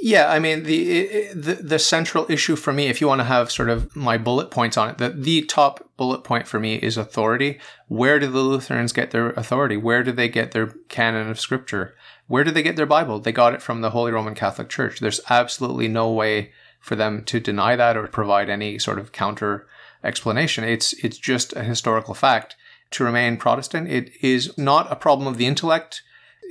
Yeah, 0.00 0.30
I 0.30 0.38
mean 0.38 0.62
the, 0.62 1.28
the 1.34 1.54
the 1.54 1.78
central 1.78 2.24
issue 2.30 2.54
for 2.54 2.72
me, 2.72 2.86
if 2.86 3.00
you 3.00 3.08
want 3.08 3.20
to 3.20 3.24
have 3.24 3.50
sort 3.50 3.68
of 3.68 3.94
my 3.96 4.16
bullet 4.16 4.50
points 4.50 4.76
on 4.76 4.90
it, 4.90 4.98
the 4.98 5.08
the 5.08 5.42
top 5.42 5.90
bullet 5.96 6.22
point 6.22 6.46
for 6.46 6.60
me 6.60 6.76
is 6.76 6.96
authority. 6.96 7.58
Where 7.88 8.20
do 8.20 8.28
the 8.28 8.38
Lutherans 8.38 8.92
get 8.92 9.10
their 9.10 9.30
authority? 9.30 9.76
Where 9.76 10.04
do 10.04 10.12
they 10.12 10.28
get 10.28 10.52
their 10.52 10.68
canon 10.88 11.28
of 11.28 11.40
scripture? 11.40 11.96
Where 12.28 12.44
do 12.44 12.52
they 12.52 12.62
get 12.62 12.76
their 12.76 12.86
Bible? 12.86 13.18
They 13.18 13.32
got 13.32 13.54
it 13.54 13.62
from 13.62 13.80
the 13.80 13.90
Holy 13.90 14.12
Roman 14.12 14.36
Catholic 14.36 14.68
Church. 14.68 15.00
There's 15.00 15.20
absolutely 15.28 15.88
no 15.88 16.12
way 16.12 16.52
for 16.80 16.96
them 16.96 17.24
to 17.24 17.40
deny 17.40 17.76
that 17.76 17.96
or 17.96 18.06
provide 18.06 18.48
any 18.48 18.78
sort 18.78 18.98
of 18.98 19.12
counter 19.12 19.66
explanation. 20.02 20.64
It's 20.64 20.92
it's 21.04 21.18
just 21.18 21.54
a 21.54 21.64
historical 21.64 22.14
fact. 22.14 22.56
To 22.92 23.04
remain 23.04 23.36
Protestant, 23.36 23.88
it 23.88 24.10
is 24.22 24.56
not 24.56 24.90
a 24.90 24.96
problem 24.96 25.28
of 25.28 25.36
the 25.36 25.46
intellect 25.46 26.02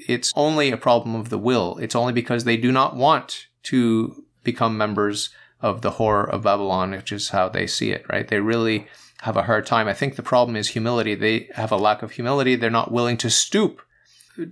it's 0.07 0.33
only 0.35 0.71
a 0.71 0.77
problem 0.77 1.15
of 1.15 1.29
the 1.29 1.37
will. 1.37 1.77
It's 1.77 1.95
only 1.95 2.13
because 2.13 2.43
they 2.43 2.57
do 2.57 2.71
not 2.71 2.95
want 2.95 3.47
to 3.63 4.23
become 4.43 4.77
members 4.77 5.29
of 5.59 5.81
the 5.81 5.93
whore 5.93 6.29
of 6.29 6.43
Babylon, 6.43 6.91
which 6.91 7.11
is 7.11 7.29
how 7.29 7.49
they 7.49 7.65
see 7.65 7.91
it, 7.91 8.05
right? 8.09 8.27
They 8.27 8.39
really 8.39 8.87
have 9.21 9.35
a 9.35 9.43
hard 9.43 9.65
time. 9.65 9.87
I 9.87 9.93
think 9.93 10.15
the 10.15 10.23
problem 10.23 10.55
is 10.55 10.69
humility. 10.69 11.15
They 11.15 11.49
have 11.55 11.71
a 11.71 11.77
lack 11.77 12.03
of 12.03 12.11
humility. 12.11 12.55
They're 12.55 12.69
not 12.69 12.91
willing 12.91 13.17
to 13.17 13.29
stoop 13.29 13.81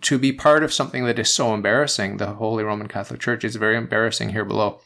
to 0.02 0.18
be 0.18 0.34
part 0.34 0.64
of 0.64 0.74
something 0.74 1.06
that 1.06 1.20
is 1.20 1.30
so 1.30 1.54
embarrassing. 1.54 2.18
The 2.18 2.34
Holy 2.34 2.64
Roman 2.64 2.88
Catholic 2.88 3.20
Church 3.20 3.44
is 3.44 3.56
very 3.56 3.78
embarrassing 3.78 4.30
here 4.30 4.46
below. 4.46 4.82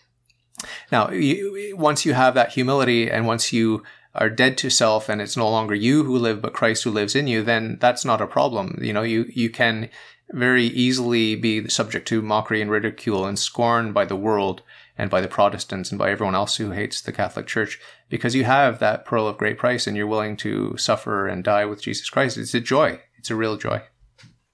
Now, 0.92 1.12
you, 1.12 1.76
once 1.78 2.06
you 2.06 2.14
have 2.14 2.34
that 2.34 2.54
humility 2.54 3.10
and 3.10 3.28
once 3.28 3.54
you 3.54 3.84
are 4.16 4.30
dead 4.30 4.58
to 4.58 4.70
self 4.70 5.08
and 5.08 5.22
it's 5.22 5.38
no 5.38 5.50
longer 5.50 5.76
you 5.76 6.04
who 6.04 6.18
live 6.18 6.42
but 6.42 6.54
Christ 6.54 6.84
who 6.84 6.92
lives 6.92 7.16
in 7.16 7.28
you, 7.28 7.44
then 7.44 7.78
that's 7.80 8.04
not 8.04 8.22
a 8.22 8.28
problem. 8.28 8.80
You 8.82 8.94
know, 8.94 9.04
you, 9.04 9.26
you 9.34 9.50
can 9.50 9.90
very 10.32 10.66
easily 10.66 11.36
be 11.36 11.68
subject 11.70 12.08
to 12.10 12.22
mockery 12.22 12.62
and 12.62 12.70
ridicule 12.70 13.26
and 13.26 13.38
scorn 13.38 13.94
by 13.94 14.06
the 14.06 14.16
world 14.16 14.62
and 14.98 15.10
by 15.10 15.22
the 15.22 15.28
Protestants 15.28 15.92
and 15.92 15.98
by 15.98 16.12
everyone 16.12 16.36
else 16.36 16.58
who 16.58 16.72
hates 16.72 17.02
the 17.02 17.14
Catholic 17.14 17.48
Church 17.48 17.80
because 18.10 18.36
you 18.36 18.44
have 18.44 18.80
that 18.80 19.06
pearl 19.06 19.28
of 19.28 19.38
great 19.38 19.58
price 19.58 19.88
and 19.88 19.96
you're 19.96 20.06
willing 20.06 20.36
to 20.38 20.76
suffer 20.78 21.28
and 21.28 21.44
die 21.44 21.66
with 21.66 21.82
Jesus 21.82 22.10
Christ. 22.10 22.38
It's 22.38 22.54
a 22.54 22.60
joy. 22.60 23.00
It's 23.18 23.32
a 23.32 23.36
real 23.36 23.58
joy. 23.58 23.82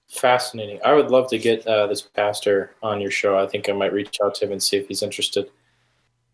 Fascinating. 0.08 0.78
I 0.84 0.94
would 0.94 1.10
love 1.10 1.28
to 1.30 1.38
get 1.38 1.66
uh, 1.66 1.88
this 1.88 2.00
pastor 2.00 2.70
on 2.82 3.00
your 3.00 3.10
show. 3.10 3.38
I 3.38 3.46
think 3.46 3.68
I 3.68 3.72
might 3.72 3.92
reach 3.92 4.18
out 4.24 4.36
to 4.36 4.46
him 4.46 4.52
and 4.52 4.62
see 4.62 4.76
if 4.76 4.86
he's 4.86 5.02
interested. 5.02 5.50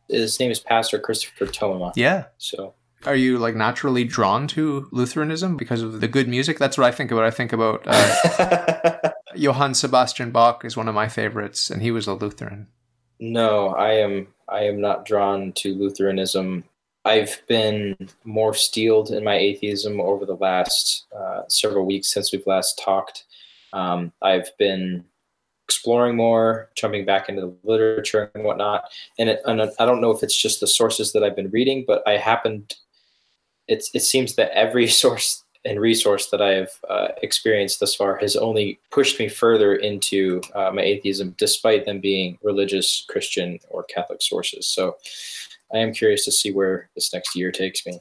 His 0.08 0.38
name 0.38 0.50
is 0.50 0.60
Pastor 0.60 0.98
Christopher 0.98 1.46
Toma. 1.46 1.92
Yeah. 1.96 2.26
So 2.38 2.74
Are 3.04 3.14
you 3.14 3.38
like 3.38 3.54
naturally 3.54 4.04
drawn 4.04 4.46
to 4.48 4.88
Lutheranism 4.92 5.56
because 5.56 5.82
of 5.82 6.00
the 6.00 6.08
good 6.08 6.28
music? 6.28 6.58
That's 6.58 6.76
what 6.78 6.86
I 6.86 6.90
think 6.90 7.10
about. 7.10 7.24
I 7.24 7.30
think 7.30 7.52
about 7.52 7.82
uh, 7.86 9.12
Johann 9.34 9.74
Sebastian 9.74 10.30
Bach 10.30 10.64
is 10.64 10.76
one 10.76 10.88
of 10.88 10.94
my 10.94 11.08
favorites, 11.08 11.70
and 11.70 11.82
he 11.82 11.90
was 11.90 12.06
a 12.06 12.14
Lutheran. 12.14 12.68
No, 13.18 13.68
I 13.68 13.92
am. 13.94 14.28
I 14.48 14.64
am 14.64 14.80
not 14.80 15.06
drawn 15.06 15.52
to 15.52 15.74
Lutheranism. 15.74 16.64
I've 17.04 17.42
been 17.48 17.96
more 18.24 18.54
steeled 18.54 19.10
in 19.10 19.24
my 19.24 19.36
atheism 19.36 20.00
over 20.00 20.24
the 20.24 20.36
last 20.36 21.06
uh, 21.16 21.42
several 21.48 21.84
weeks 21.84 22.12
since 22.12 22.32
we've 22.32 22.46
last 22.46 22.78
talked. 22.78 23.24
Um, 23.72 24.12
I've 24.22 24.56
been 24.58 25.04
exploring 25.66 26.16
more, 26.16 26.70
jumping 26.74 27.04
back 27.04 27.28
into 27.28 27.40
the 27.40 27.56
literature 27.64 28.30
and 28.34 28.44
whatnot. 28.44 28.84
And, 29.18 29.28
it, 29.28 29.40
and 29.44 29.62
I 29.62 29.86
don't 29.86 30.00
know 30.00 30.10
if 30.10 30.22
it's 30.22 30.40
just 30.40 30.60
the 30.60 30.66
sources 30.66 31.12
that 31.12 31.22
I've 31.22 31.36
been 31.36 31.50
reading, 31.50 31.84
but 31.86 32.02
I 32.06 32.16
happened. 32.16 32.74
It's 33.68 33.90
it 33.94 34.02
seems 34.02 34.34
that 34.36 34.50
every 34.56 34.86
source 35.02 35.44
and 35.64 35.80
resource 35.80 36.28
that 36.30 36.42
I 36.42 36.50
have 36.50 36.70
uh, 36.90 37.08
experienced 37.22 37.78
thus 37.80 37.94
far 37.94 38.16
has 38.16 38.34
only 38.34 38.80
pushed 38.90 39.20
me 39.20 39.28
further 39.28 39.76
into 39.76 40.40
uh, 40.54 40.72
my 40.72 40.82
atheism, 40.82 41.34
despite 41.38 41.86
them 41.86 42.00
being 42.00 42.38
religious, 42.42 43.04
Christian, 43.08 43.60
or 43.68 43.84
Catholic 43.84 44.22
sources. 44.22 44.66
So 44.66 44.96
I 45.72 45.78
am 45.78 45.92
curious 45.92 46.24
to 46.24 46.32
see 46.32 46.52
where 46.52 46.90
this 46.94 47.12
next 47.14 47.36
year 47.36 47.52
takes 47.52 47.86
me. 47.86 48.00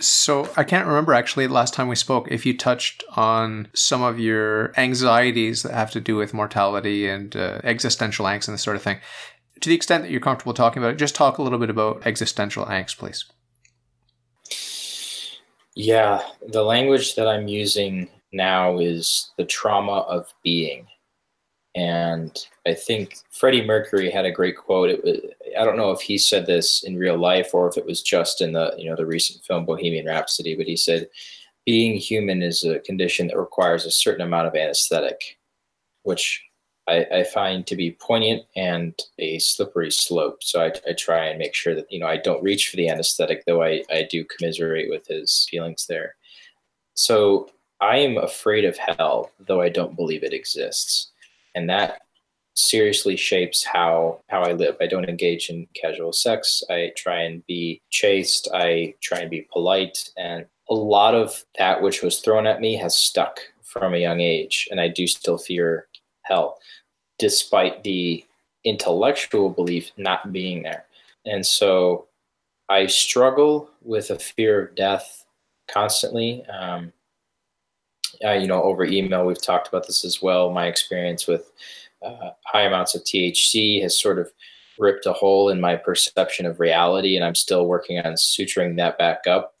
So 0.00 0.48
I 0.56 0.64
can't 0.64 0.86
remember 0.86 1.12
actually 1.12 1.48
last 1.48 1.74
time 1.74 1.88
we 1.88 1.96
spoke 1.96 2.28
if 2.30 2.46
you 2.46 2.56
touched 2.56 3.02
on 3.16 3.68
some 3.74 4.02
of 4.02 4.20
your 4.20 4.72
anxieties 4.78 5.62
that 5.62 5.72
have 5.72 5.90
to 5.92 6.00
do 6.00 6.16
with 6.16 6.34
mortality 6.34 7.08
and 7.08 7.34
uh, 7.34 7.60
existential 7.64 8.26
angst 8.26 8.48
and 8.48 8.54
this 8.54 8.62
sort 8.62 8.76
of 8.76 8.82
thing. 8.82 8.98
To 9.60 9.68
the 9.68 9.74
extent 9.74 10.04
that 10.04 10.10
you're 10.10 10.20
comfortable 10.20 10.54
talking 10.54 10.82
about 10.82 10.92
it, 10.92 10.98
just 10.98 11.16
talk 11.16 11.38
a 11.38 11.42
little 11.42 11.58
bit 11.58 11.70
about 11.70 12.06
existential 12.06 12.64
angst, 12.66 12.98
please. 12.98 13.24
Yeah, 15.74 16.22
the 16.46 16.62
language 16.62 17.14
that 17.16 17.26
I'm 17.26 17.48
using 17.48 18.08
now 18.32 18.78
is 18.78 19.32
the 19.36 19.44
trauma 19.44 20.00
of 20.00 20.32
being. 20.42 20.86
And 21.78 22.36
I 22.66 22.74
think 22.74 23.18
Freddie 23.30 23.64
Mercury 23.64 24.10
had 24.10 24.24
a 24.24 24.32
great 24.32 24.56
quote. 24.56 24.90
It 24.90 25.04
was, 25.04 25.18
I 25.56 25.64
don't 25.64 25.76
know 25.76 25.92
if 25.92 26.00
he 26.00 26.18
said 26.18 26.44
this 26.44 26.82
in 26.82 26.98
real 26.98 27.16
life 27.16 27.54
or 27.54 27.68
if 27.68 27.76
it 27.76 27.86
was 27.86 28.02
just 28.02 28.40
in 28.40 28.52
the 28.52 28.74
you 28.76 28.90
know 28.90 28.96
the 28.96 29.06
recent 29.06 29.44
film 29.44 29.64
Bohemian 29.64 30.06
Rhapsody, 30.06 30.56
but 30.56 30.66
he 30.66 30.76
said, 30.76 31.08
"Being 31.64 31.96
human 31.96 32.42
is 32.42 32.64
a 32.64 32.80
condition 32.80 33.28
that 33.28 33.38
requires 33.38 33.86
a 33.86 33.92
certain 33.92 34.26
amount 34.26 34.48
of 34.48 34.56
anesthetic," 34.56 35.38
which 36.02 36.44
I, 36.88 37.06
I 37.12 37.22
find 37.22 37.64
to 37.68 37.76
be 37.76 37.92
poignant 37.92 38.42
and 38.56 38.98
a 39.20 39.38
slippery 39.38 39.92
slope. 39.92 40.42
So 40.42 40.60
I, 40.60 40.72
I, 40.88 40.94
try 40.94 41.26
and 41.26 41.38
make 41.38 41.54
sure 41.54 41.76
that 41.76 41.92
you 41.92 42.00
know 42.00 42.08
I 42.08 42.16
don't 42.16 42.42
reach 42.42 42.70
for 42.70 42.76
the 42.76 42.88
anesthetic, 42.88 43.44
though 43.46 43.62
I, 43.62 43.84
I 43.88 44.08
do 44.10 44.24
commiserate 44.24 44.90
with 44.90 45.06
his 45.06 45.46
feelings 45.48 45.86
there. 45.86 46.16
So 46.94 47.50
I 47.80 47.98
am 47.98 48.16
afraid 48.16 48.64
of 48.64 48.76
hell, 48.78 49.30
though 49.38 49.60
I 49.60 49.68
don't 49.68 49.94
believe 49.94 50.24
it 50.24 50.32
exists 50.32 51.12
and 51.58 51.68
that 51.68 52.02
seriously 52.54 53.16
shapes 53.16 53.64
how 53.64 54.20
how 54.28 54.42
I 54.42 54.52
live. 54.52 54.76
I 54.80 54.86
don't 54.86 55.08
engage 55.08 55.50
in 55.50 55.66
casual 55.74 56.12
sex. 56.12 56.62
I 56.70 56.92
try 56.96 57.22
and 57.22 57.44
be 57.46 57.82
chaste. 57.90 58.48
I 58.54 58.94
try 59.02 59.18
and 59.18 59.30
be 59.30 59.48
polite, 59.52 60.10
and 60.16 60.46
a 60.70 60.74
lot 60.74 61.14
of 61.14 61.44
that 61.58 61.82
which 61.82 62.00
was 62.02 62.20
thrown 62.20 62.46
at 62.46 62.60
me 62.60 62.76
has 62.76 62.96
stuck 62.96 63.40
from 63.62 63.92
a 63.92 63.98
young 63.98 64.20
age, 64.20 64.68
and 64.70 64.80
I 64.80 64.86
do 64.88 65.06
still 65.08 65.36
fear 65.36 65.88
hell, 66.22 66.58
despite 67.18 67.82
the 67.82 68.24
intellectual 68.64 69.50
belief 69.50 69.90
not 69.96 70.32
being 70.32 70.62
there. 70.62 70.84
And 71.26 71.44
so 71.44 72.06
I 72.68 72.86
struggle 72.86 73.68
with 73.82 74.10
a 74.10 74.18
fear 74.18 74.62
of 74.62 74.74
death 74.76 75.24
constantly. 75.68 76.44
Um, 76.46 76.92
uh, 78.24 78.32
you 78.32 78.46
know, 78.46 78.62
over 78.62 78.84
email, 78.84 79.24
we've 79.24 79.42
talked 79.42 79.68
about 79.68 79.86
this 79.86 80.04
as 80.04 80.22
well. 80.22 80.50
My 80.50 80.66
experience 80.66 81.26
with 81.26 81.50
uh, 82.04 82.30
high 82.44 82.62
amounts 82.62 82.94
of 82.94 83.02
THC 83.02 83.82
has 83.82 83.98
sort 83.98 84.18
of 84.18 84.30
ripped 84.78 85.06
a 85.06 85.12
hole 85.12 85.48
in 85.48 85.60
my 85.60 85.76
perception 85.76 86.46
of 86.46 86.60
reality, 86.60 87.16
and 87.16 87.24
I'm 87.24 87.34
still 87.34 87.66
working 87.66 87.98
on 87.98 88.12
suturing 88.14 88.76
that 88.76 88.98
back 88.98 89.26
up 89.26 89.54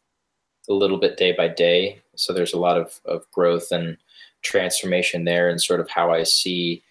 a 0.68 0.72
little 0.72 0.98
bit 0.98 1.16
day 1.16 1.32
by 1.32 1.48
day. 1.48 2.00
So 2.14 2.32
there's 2.32 2.52
a 2.52 2.58
lot 2.58 2.76
of, 2.76 3.00
of 3.04 3.28
growth 3.32 3.72
and 3.72 3.96
transformation 4.42 5.24
there, 5.24 5.48
and 5.48 5.60
sort 5.60 5.80
of 5.80 5.88
how 5.88 6.12
I 6.12 6.22
see 6.22 6.82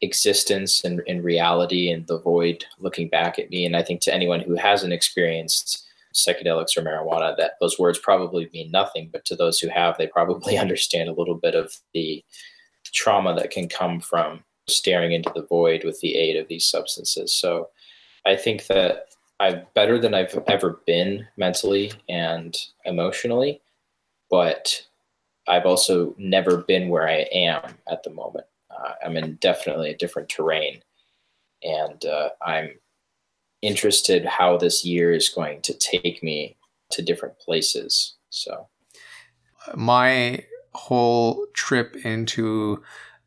existence 0.00 0.84
and, 0.84 1.00
and 1.06 1.22
reality 1.22 1.90
and 1.90 2.06
the 2.08 2.18
void 2.18 2.64
looking 2.80 3.08
back 3.08 3.38
at 3.38 3.50
me. 3.50 3.64
And 3.64 3.76
I 3.76 3.82
think 3.82 4.00
to 4.02 4.14
anyone 4.14 4.40
who 4.40 4.56
hasn't 4.56 4.92
experienced 4.92 5.86
psychedelics 6.12 6.76
or 6.76 6.82
marijuana 6.82 7.36
that 7.36 7.52
those 7.60 7.78
words 7.78 7.98
probably 7.98 8.48
mean 8.52 8.70
nothing 8.70 9.08
but 9.12 9.24
to 9.24 9.36
those 9.36 9.58
who 9.58 9.68
have 9.68 9.96
they 9.98 10.06
probably 10.06 10.58
understand 10.64 11.08
a 11.08 11.14
little 11.14 11.34
bit 11.34 11.54
of 11.54 11.76
the 11.94 12.24
trauma 12.92 13.34
that 13.34 13.50
can 13.50 13.68
come 13.68 14.00
from 14.00 14.42
staring 14.68 15.12
into 15.12 15.30
the 15.34 15.46
void 15.46 15.84
with 15.84 16.00
the 16.00 16.14
aid 16.16 16.36
of 16.36 16.48
these 16.48 16.66
substances. 16.66 17.34
So 17.34 17.68
i 18.26 18.36
think 18.36 18.66
that 18.66 19.06
i'm 19.40 19.62
better 19.74 19.98
than 19.98 20.14
i've 20.14 20.38
ever 20.46 20.80
been 20.86 21.26
mentally 21.36 21.92
and 22.08 22.56
emotionally 22.84 23.60
but 24.30 24.86
i've 25.48 25.66
also 25.66 26.14
never 26.18 26.58
been 26.58 26.88
where 26.88 27.08
i 27.08 27.26
am 27.32 27.74
at 27.90 28.02
the 28.02 28.10
moment. 28.10 28.46
Uh, 28.70 28.92
i'm 29.04 29.16
in 29.16 29.36
definitely 29.36 29.90
a 29.90 29.96
different 29.96 30.28
terrain 30.28 30.80
and 31.62 32.04
uh, 32.04 32.30
i'm 32.46 32.70
interested 33.62 34.24
how 34.26 34.56
this 34.56 34.84
year 34.84 35.12
is 35.12 35.28
going 35.28 35.62
to 35.62 35.72
take 35.72 36.22
me 36.22 36.56
to 36.90 37.02
different 37.02 37.38
places. 37.38 38.14
So, 38.28 38.68
my 39.74 40.44
whole 40.74 41.46
trip 41.54 41.96
into 42.04 42.82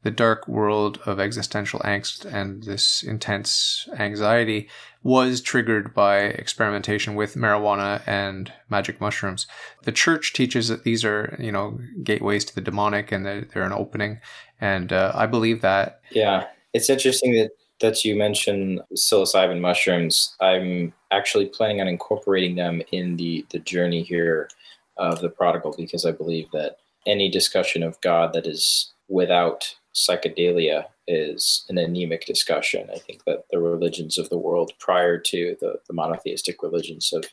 the 0.05 0.11
dark 0.11 0.47
world 0.47 0.99
of 1.07 1.19
existential 1.19 1.79
angst 1.79 2.31
and 2.31 2.63
this 2.63 3.01
intense 3.01 3.89
anxiety 3.97 4.69
was 5.01 5.41
triggered 5.41 5.95
by 5.95 6.17
experimentation 6.19 7.15
with 7.15 7.33
marijuana 7.33 8.03
and 8.07 8.53
magic 8.69 9.01
mushrooms. 9.01 9.47
The 9.83 9.91
church 9.91 10.33
teaches 10.33 10.67
that 10.67 10.83
these 10.83 11.03
are, 11.03 11.35
you 11.39 11.51
know, 11.51 11.79
gateways 12.03 12.45
to 12.45 12.53
the 12.53 12.61
demonic 12.61 13.11
and 13.11 13.25
they're 13.25 13.63
an 13.63 13.73
opening. 13.73 14.19
And 14.61 14.93
uh, 14.93 15.11
I 15.15 15.25
believe 15.25 15.61
that. 15.61 16.01
Yeah. 16.11 16.45
It's 16.73 16.89
interesting 16.89 17.33
that 17.33 17.49
that 17.81 18.05
you 18.05 18.15
mentioned 18.15 18.81
psilocybin 18.93 19.59
mushrooms, 19.59 20.35
I'm 20.39 20.93
actually 21.11 21.47
planning 21.47 21.81
on 21.81 21.87
incorporating 21.87 22.55
them 22.55 22.81
in 22.91 23.17
the, 23.17 23.45
the 23.49 23.59
journey 23.59 24.03
here 24.03 24.49
of 24.97 25.19
the 25.19 25.29
prodigal 25.29 25.75
because 25.77 26.05
I 26.05 26.11
believe 26.11 26.49
that 26.51 26.77
any 27.05 27.29
discussion 27.29 27.83
of 27.83 27.99
God 28.01 28.33
that 28.33 28.47
is 28.47 28.93
without 29.07 29.75
psychedelia 29.93 30.85
is 31.07 31.65
an 31.69 31.77
anemic 31.77 32.25
discussion. 32.25 32.89
I 32.93 32.97
think 32.97 33.23
that 33.25 33.45
the 33.51 33.59
religions 33.59 34.17
of 34.17 34.29
the 34.29 34.37
world 34.37 34.73
prior 34.79 35.17
to 35.17 35.55
the, 35.59 35.79
the 35.87 35.93
monotheistic 35.93 36.63
religions 36.63 37.11
have, 37.13 37.25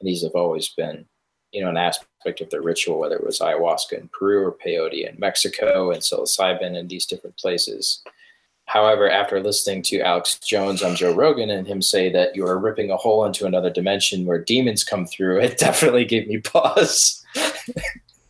these 0.00 0.22
have 0.22 0.34
always 0.34 0.68
been, 0.68 1.06
you 1.52 1.62
know, 1.62 1.70
an 1.70 1.76
aspect 1.76 2.40
of 2.40 2.50
their 2.50 2.62
ritual, 2.62 2.98
whether 2.98 3.16
it 3.16 3.24
was 3.24 3.38
ayahuasca 3.38 3.92
in 3.92 4.08
Peru 4.08 4.44
or 4.44 4.52
peyote 4.52 5.08
in 5.08 5.18
Mexico 5.20 5.90
and 5.90 6.02
psilocybin 6.02 6.76
in 6.76 6.88
these 6.88 7.06
different 7.06 7.36
places. 7.36 8.02
However, 8.72 9.10
after 9.10 9.38
listening 9.38 9.82
to 9.82 10.00
Alex 10.00 10.38
Jones 10.38 10.82
on 10.82 10.96
Joe 10.96 11.12
Rogan 11.12 11.50
and 11.50 11.66
him 11.66 11.82
say 11.82 12.10
that 12.10 12.34
you 12.34 12.46
are 12.46 12.58
ripping 12.58 12.90
a 12.90 12.96
hole 12.96 13.22
into 13.26 13.44
another 13.44 13.68
dimension 13.68 14.24
where 14.24 14.42
demons 14.42 14.82
come 14.82 15.04
through, 15.04 15.40
it 15.40 15.58
definitely 15.66 16.06
gave 16.06 16.26
me 16.26 16.38
pause. 16.38 17.22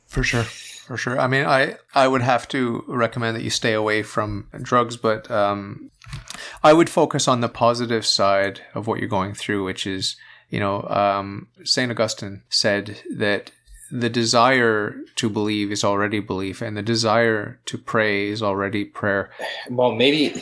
For 0.07 0.25
sure. 0.25 0.43
For 0.43 0.97
sure. 0.97 1.21
I 1.21 1.29
mean, 1.29 1.47
I, 1.47 1.77
I 1.95 2.09
would 2.09 2.23
have 2.23 2.49
to 2.49 2.83
recommend 2.89 3.37
that 3.37 3.45
you 3.45 3.51
stay 3.51 3.73
away 3.73 4.03
from 4.03 4.49
drugs, 4.61 4.97
but 4.97 5.31
um, 5.31 5.93
I 6.65 6.73
would 6.73 6.91
focus 6.91 7.29
on 7.29 7.41
the 7.41 7.49
positive 7.49 8.05
side 8.05 8.63
of 8.75 8.89
what 8.89 8.99
you're 8.99 9.09
going 9.09 9.35
through, 9.35 9.63
which 9.63 9.87
is, 9.87 10.17
you 10.51 10.59
know, 10.59 10.83
um, 10.89 11.47
St. 11.63 11.89
Augustine 11.89 12.43
said 12.49 13.01
that 13.15 13.53
the 13.93 14.09
desire 14.09 14.97
to 15.17 15.29
believe 15.29 15.71
is 15.71 15.85
already 15.85 16.19
belief 16.19 16.63
and 16.63 16.77
the 16.77 16.83
desire 16.83 17.61
to 17.67 17.77
pray 17.77 18.29
is 18.29 18.43
already 18.43 18.87
prayer. 18.87 19.31
Well 19.69 19.93
maybe 19.93 20.35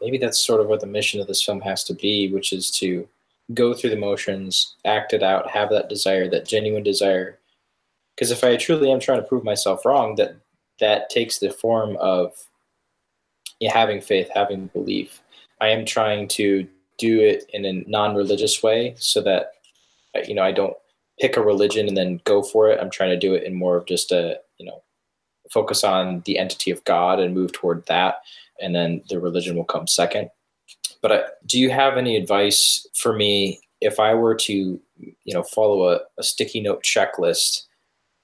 maybe 0.00 0.18
that's 0.18 0.38
sort 0.38 0.60
of 0.60 0.66
what 0.66 0.80
the 0.80 0.86
mission 0.86 1.18
of 1.20 1.26
this 1.26 1.42
film 1.42 1.62
has 1.62 1.82
to 1.84 1.94
be 1.94 2.30
which 2.30 2.52
is 2.52 2.70
to 2.70 3.08
go 3.54 3.72
through 3.72 3.90
the 3.90 3.96
motions 3.96 4.76
act 4.84 5.12
it 5.12 5.22
out 5.22 5.50
have 5.50 5.70
that 5.70 5.88
desire 5.88 6.28
that 6.28 6.46
genuine 6.46 6.82
desire. 6.82 7.38
Because 8.14 8.30
if 8.30 8.44
i 8.44 8.56
truly 8.56 8.92
am 8.92 9.00
trying 9.00 9.22
to 9.22 9.26
prove 9.26 9.42
myself 9.42 9.86
wrong 9.86 10.16
that 10.16 10.36
that 10.78 11.08
takes 11.08 11.38
the 11.38 11.50
form 11.50 11.96
of 11.98 12.34
having 13.70 14.00
faith 14.00 14.28
having 14.34 14.66
belief. 14.68 15.22
I 15.60 15.68
am 15.68 15.86
trying 15.86 16.28
to 16.28 16.66
do 16.98 17.20
it 17.20 17.48
in 17.54 17.64
a 17.64 17.84
non-religious 17.88 18.62
way 18.62 18.94
so 18.98 19.22
that 19.22 19.54
you 20.26 20.34
know 20.34 20.42
i 20.42 20.52
don't 20.52 20.76
pick 21.22 21.36
a 21.36 21.40
religion 21.40 21.86
and 21.86 21.96
then 21.96 22.20
go 22.24 22.42
for 22.42 22.68
it. 22.68 22.80
I'm 22.80 22.90
trying 22.90 23.10
to 23.10 23.16
do 23.16 23.32
it 23.32 23.44
in 23.44 23.54
more 23.54 23.76
of 23.76 23.86
just 23.86 24.10
a, 24.10 24.40
you 24.58 24.66
know, 24.66 24.82
focus 25.52 25.84
on 25.84 26.24
the 26.26 26.36
entity 26.36 26.72
of 26.72 26.82
God 26.82 27.20
and 27.20 27.32
move 27.32 27.52
toward 27.52 27.86
that. 27.86 28.16
And 28.60 28.74
then 28.74 29.02
the 29.08 29.20
religion 29.20 29.54
will 29.54 29.64
come 29.64 29.86
second. 29.86 30.30
But 31.00 31.12
uh, 31.12 31.22
do 31.46 31.60
you 31.60 31.70
have 31.70 31.96
any 31.96 32.16
advice 32.16 32.84
for 32.92 33.12
me 33.12 33.60
if 33.80 34.00
I 34.00 34.14
were 34.14 34.34
to, 34.34 34.80
you 34.98 35.34
know, 35.34 35.44
follow 35.44 35.90
a, 35.90 36.00
a 36.18 36.24
sticky 36.24 36.60
note 36.60 36.82
checklist 36.82 37.66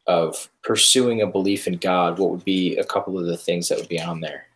of 0.09 0.49
pursuing 0.65 1.23
a 1.23 1.27
belief 1.27 1.69
in 1.69 1.77
God, 1.77 2.19
what 2.19 2.31
would 2.31 2.45
be 2.45 2.77
a 2.79 2.85
couple 2.85 3.17
of 3.17 3.27
the 3.27 3.37
things 3.37 3.69
that 3.69 3.79
would 3.79 3.89
be 3.89 4.01
on 4.01 4.23
there? 4.23 4.47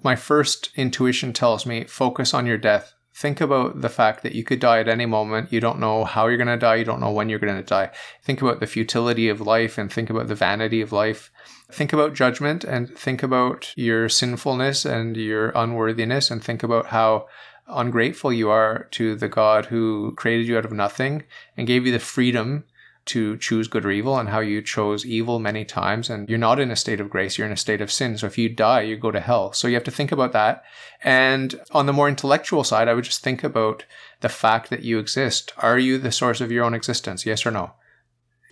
My 0.00 0.14
first 0.14 0.70
intuition 0.76 1.32
tells 1.32 1.66
me 1.66 1.84
focus 1.84 2.34
on 2.34 2.46
your 2.46 2.58
death. 2.58 2.94
Think 3.22 3.40
about 3.40 3.82
the 3.82 3.88
fact 3.88 4.24
that 4.24 4.34
you 4.34 4.42
could 4.42 4.58
die 4.58 4.80
at 4.80 4.88
any 4.88 5.06
moment. 5.06 5.52
You 5.52 5.60
don't 5.60 5.78
know 5.78 6.04
how 6.04 6.26
you're 6.26 6.36
going 6.36 6.48
to 6.48 6.56
die. 6.56 6.74
You 6.74 6.84
don't 6.84 6.98
know 6.98 7.12
when 7.12 7.28
you're 7.28 7.38
going 7.38 7.54
to 7.54 7.62
die. 7.62 7.92
Think 8.20 8.42
about 8.42 8.58
the 8.58 8.66
futility 8.66 9.28
of 9.28 9.40
life 9.40 9.78
and 9.78 9.92
think 9.92 10.10
about 10.10 10.26
the 10.26 10.34
vanity 10.34 10.80
of 10.80 10.90
life. 10.90 11.30
Think 11.70 11.92
about 11.92 12.14
judgment 12.14 12.64
and 12.64 12.90
think 12.98 13.22
about 13.22 13.72
your 13.76 14.08
sinfulness 14.08 14.84
and 14.84 15.16
your 15.16 15.50
unworthiness 15.50 16.32
and 16.32 16.42
think 16.42 16.64
about 16.64 16.86
how 16.86 17.28
ungrateful 17.68 18.32
you 18.32 18.50
are 18.50 18.88
to 18.90 19.14
the 19.14 19.28
God 19.28 19.66
who 19.66 20.14
created 20.16 20.48
you 20.48 20.58
out 20.58 20.64
of 20.64 20.72
nothing 20.72 21.22
and 21.56 21.68
gave 21.68 21.86
you 21.86 21.92
the 21.92 22.00
freedom 22.00 22.64
to 23.04 23.36
choose 23.38 23.66
good 23.66 23.84
or 23.84 23.90
evil 23.90 24.16
and 24.18 24.28
how 24.28 24.40
you 24.40 24.62
chose 24.62 25.04
evil 25.04 25.38
many 25.38 25.64
times. 25.64 26.08
And 26.08 26.28
you're 26.28 26.38
not 26.38 26.60
in 26.60 26.70
a 26.70 26.76
state 26.76 27.00
of 27.00 27.10
grace 27.10 27.36
you're 27.36 27.46
in 27.46 27.52
a 27.52 27.56
state 27.56 27.80
of 27.80 27.90
sin. 27.90 28.16
So 28.16 28.26
if 28.26 28.38
you 28.38 28.48
die 28.48 28.82
you 28.82 28.96
go 28.96 29.10
to 29.10 29.20
hell. 29.20 29.52
So 29.52 29.66
you 29.66 29.74
have 29.74 29.84
to 29.84 29.90
think 29.90 30.12
about 30.12 30.32
that. 30.32 30.62
And 31.02 31.60
on 31.72 31.86
the 31.86 31.92
more 31.92 32.08
intellectual 32.08 32.64
side 32.64 32.88
i 32.88 32.94
would 32.94 33.04
just 33.04 33.22
think 33.22 33.42
about 33.42 33.84
the 34.20 34.28
fact 34.28 34.70
that 34.70 34.82
you 34.82 34.98
exist. 34.98 35.52
Are 35.58 35.78
you 35.78 35.98
the 35.98 36.12
source 36.12 36.40
of 36.40 36.52
your 36.52 36.64
own 36.64 36.74
existence? 36.74 37.26
Yes 37.26 37.44
or 37.44 37.50
no? 37.50 37.72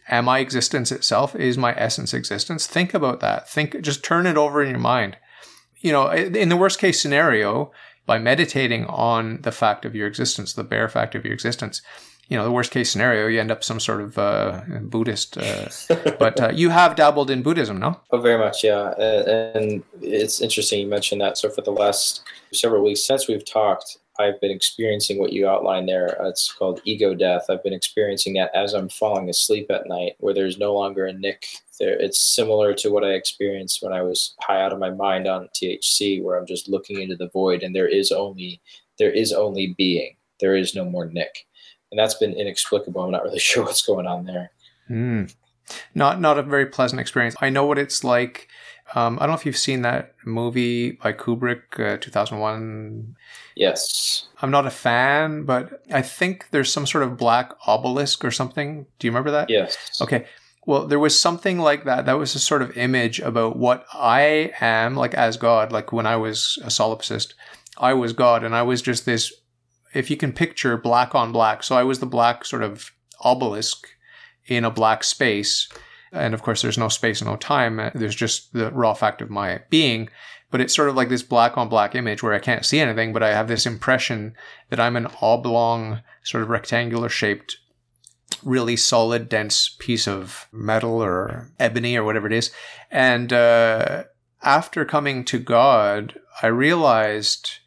Am 0.09 0.28
i 0.28 0.40
existence 0.40 0.90
itself? 0.90 1.37
Is 1.37 1.57
my 1.57 1.73
essence 1.78 2.12
existence? 2.12 2.66
Think 2.66 2.92
about 2.92 3.21
that. 3.21 3.49
Think 3.49 3.80
just 3.83 4.02
turn 4.02 4.26
it 4.26 4.37
over 4.37 4.62
in 4.62 4.71
your 4.71 4.80
mind. 4.80 5.16
You 5.78 5.92
know 5.92 6.11
in 6.11 6.49
the 6.49 6.57
worst 6.57 6.80
case 6.80 7.00
scenario 7.00 7.71
by 8.04 8.19
meditating 8.19 8.87
on 8.87 9.42
the 9.42 9.52
fact 9.52 9.85
of 9.85 9.95
your 9.95 10.09
existence 10.09 10.52
the 10.52 10.64
bare 10.64 10.88
fact 10.88 11.14
of 11.14 11.25
your 11.25 11.33
existence 11.33 11.80
you 12.31 12.37
know, 12.37 12.45
the 12.45 12.53
worst 12.53 12.71
case 12.71 12.89
scenario, 12.91 13.27
you 13.27 13.41
end 13.41 13.51
up 13.51 13.65
some 13.65 13.81
sort 13.81 14.01
of 14.01 14.17
uh, 14.17 14.63
Buddhist. 14.83 15.37
Uh, 15.37 15.69
but 16.19 16.41
uh, 16.41 16.53
you 16.55 16.71
have 16.71 16.95
dabbled 16.95 17.29
in 17.29 17.43
Buddhism, 17.43 17.79
no? 17.79 18.01
Oh, 18.13 18.21
very 18.21 18.39
much, 18.39 18.63
yeah. 18.63 18.95
And 18.97 19.83
it's 20.01 20.41
interesting 20.41 20.81
you 20.81 20.87
mentioned 20.87 21.21
that. 21.21 21.37
So 21.37 21.51
for 21.51 21.63
the 21.63 21.73
last 21.73 22.23
several 22.53 22.85
weeks 22.85 23.05
since 23.05 23.27
we've 23.27 23.45
talked, 23.45 23.99
I've 24.21 24.41
been 24.41 24.53
experiencing 24.53 25.19
what 25.19 25.33
you 25.33 25.49
outlined 25.49 25.89
there. 25.89 26.17
It's 26.21 26.53
called 26.53 26.81
ego 26.85 27.15
death. 27.15 27.47
I've 27.49 27.65
been 27.65 27.73
experiencing 27.73 28.35
that 28.35 28.55
as 28.55 28.75
I'm 28.75 28.89
falling 28.89 29.29
asleep 29.29 29.69
at 29.71 29.89
night, 29.89 30.13
where 30.19 30.35
there's 30.35 30.59
no 30.59 30.73
longer 30.73 31.07
a 31.07 31.13
nick 31.13 31.47
there. 31.81 31.99
It's 31.99 32.21
similar 32.21 32.75
to 32.75 32.91
what 32.91 33.03
I 33.03 33.15
experienced 33.15 33.83
when 33.83 33.93
I 33.93 34.03
was 34.03 34.37
high 34.41 34.63
out 34.63 34.73
of 34.73 34.79
my 34.79 34.91
mind 34.91 35.27
on 35.27 35.49
THC, 35.55 36.23
where 36.23 36.39
I'm 36.39 36.47
just 36.47 36.69
looking 36.69 37.01
into 37.01 37.17
the 37.17 37.31
void, 37.31 37.65
and 37.65 37.75
there 37.75 37.89
is 37.89 38.13
only 38.13 38.61
there 39.01 39.11
is 39.11 39.33
only 39.33 39.75
being. 39.77 40.15
There 40.39 40.55
is 40.55 40.75
no 40.75 40.85
more 40.85 41.07
nick 41.07 41.47
and 41.91 41.99
that's 41.99 42.15
been 42.15 42.33
inexplicable. 42.35 43.03
I'm 43.03 43.11
not 43.11 43.23
really 43.23 43.39
sure 43.51 43.65
what's 43.65 43.83
going 43.83 44.07
on 44.07 44.25
there. 44.25 44.51
Mm. 44.89 45.35
Not 45.95 46.21
not 46.21 46.39
a 46.39 46.43
very 46.43 46.67
pleasant 46.67 47.01
experience. 47.01 47.37
I 47.41 47.51
know 47.51 47.65
what 47.65 47.79
it's 47.79 48.03
like. 48.03 48.49
Um, 48.95 49.19
I 49.19 49.23
don't 49.23 49.31
know 49.31 49.39
if 49.39 49.47
you've 49.47 49.57
seen 49.57 49.83
that 49.83 50.15
movie 50.25 50.93
by 50.93 51.13
Kubrick, 51.13 51.79
uh, 51.79 51.97
2001. 51.99 53.15
Yes. 53.55 54.27
I'm 54.43 54.51
not 54.51 54.67
a 54.67 54.71
fan, 54.71 55.45
but 55.45 55.85
I 55.93 56.03
think 56.03 56.49
there's 56.51 56.73
some 56.73 56.87
sort 56.87 57.05
of 57.05 57.17
black 57.17 57.53
obelisk 57.69 58.25
or 58.25 58.33
something. 58.33 58.87
Do 58.99 59.07
you 59.07 59.13
remember 59.13 59.31
that? 59.31 59.49
Yes. 59.49 60.01
Okay. 60.01 60.27
Well, 60.67 60.87
there 60.87 60.99
was 60.99 61.19
something 61.19 61.59
like 61.59 61.85
that. 61.85 62.07
That 62.07 62.19
was 62.19 62.35
a 62.35 62.41
sort 62.41 62.63
of 62.63 62.77
image 62.77 63.21
about 63.21 63.57
what 63.57 63.87
I 63.93 64.53
am, 64.61 64.97
like 64.97 65.15
as 65.15 65.37
God. 65.37 65.71
Like 65.71 65.93
when 65.93 66.07
I 66.07 66.17
was 66.17 66.59
a 66.63 66.69
solipsist, 66.69 67.35
I 67.79 67.95
was 67.95 68.13
God, 68.13 68.45
and 68.45 68.55
I 68.55 68.63
was 68.63 68.83
just 68.83 69.07
this 69.07 69.33
if 69.95 70.11
you 70.11 70.17
can 70.17 70.33
picture 70.33 70.77
black 70.77 71.15
on 71.15 71.33
black. 71.33 71.63
So 71.63 71.77
I 71.77 71.83
was 71.83 71.99
the 71.99 72.07
black 72.07 72.45
sort 72.45 72.63
of 72.63 72.93
obelisk 73.21 73.87
in 74.47 74.65
a 74.65 74.71
black 74.71 75.05
space. 75.05 75.69
And 76.13 76.35
of 76.35 76.43
course, 76.43 76.63
there's 76.63 76.79
no 76.79 76.89
space, 76.89 77.21
and 77.21 77.31
no 77.31 77.37
time. 77.37 77.91
There's 77.95 78.17
just 78.17 78.53
the 78.53 78.71
raw 78.73 78.95
fact 78.95 79.23
of 79.23 79.31
my 79.31 79.61
being. 79.71 80.09
But 80.51 80.61
it's 80.61 80.75
sort 80.75 80.89
of 80.89 80.97
like 80.97 81.09
this 81.09 81.23
black 81.23 81.57
on 81.57 81.69
black 81.69 81.95
image 81.95 82.23
where 82.23 82.35
I 82.35 82.41
can't 82.41 82.67
see 82.67 82.81
anything, 82.81 83.13
but 83.13 83.23
I 83.23 83.33
have 83.33 83.47
this 83.47 83.67
impression 83.67 84.35
that 84.69 84.81
I'm 84.81 84.97
an 84.97 85.07
oblong, 85.21 86.01
sort 86.25 86.43
of 86.43 86.49
rectangular 86.49 87.09
shaped, 87.09 87.59
really 88.43 88.77
solid, 88.77 89.29
dense 89.29 89.77
piece 89.79 90.09
of 90.09 90.49
metal 90.51 91.01
or 91.01 91.53
ebony 91.61 91.97
or 91.97 92.03
whatever 92.03 92.26
it 92.26 92.33
is. 92.33 92.50
And 92.91 93.33
uh, 93.33 94.05
after 94.43 94.85
coming 94.85 95.25
to 95.26 95.39
God, 95.39 96.19
I 96.43 96.49
realized 96.49 97.60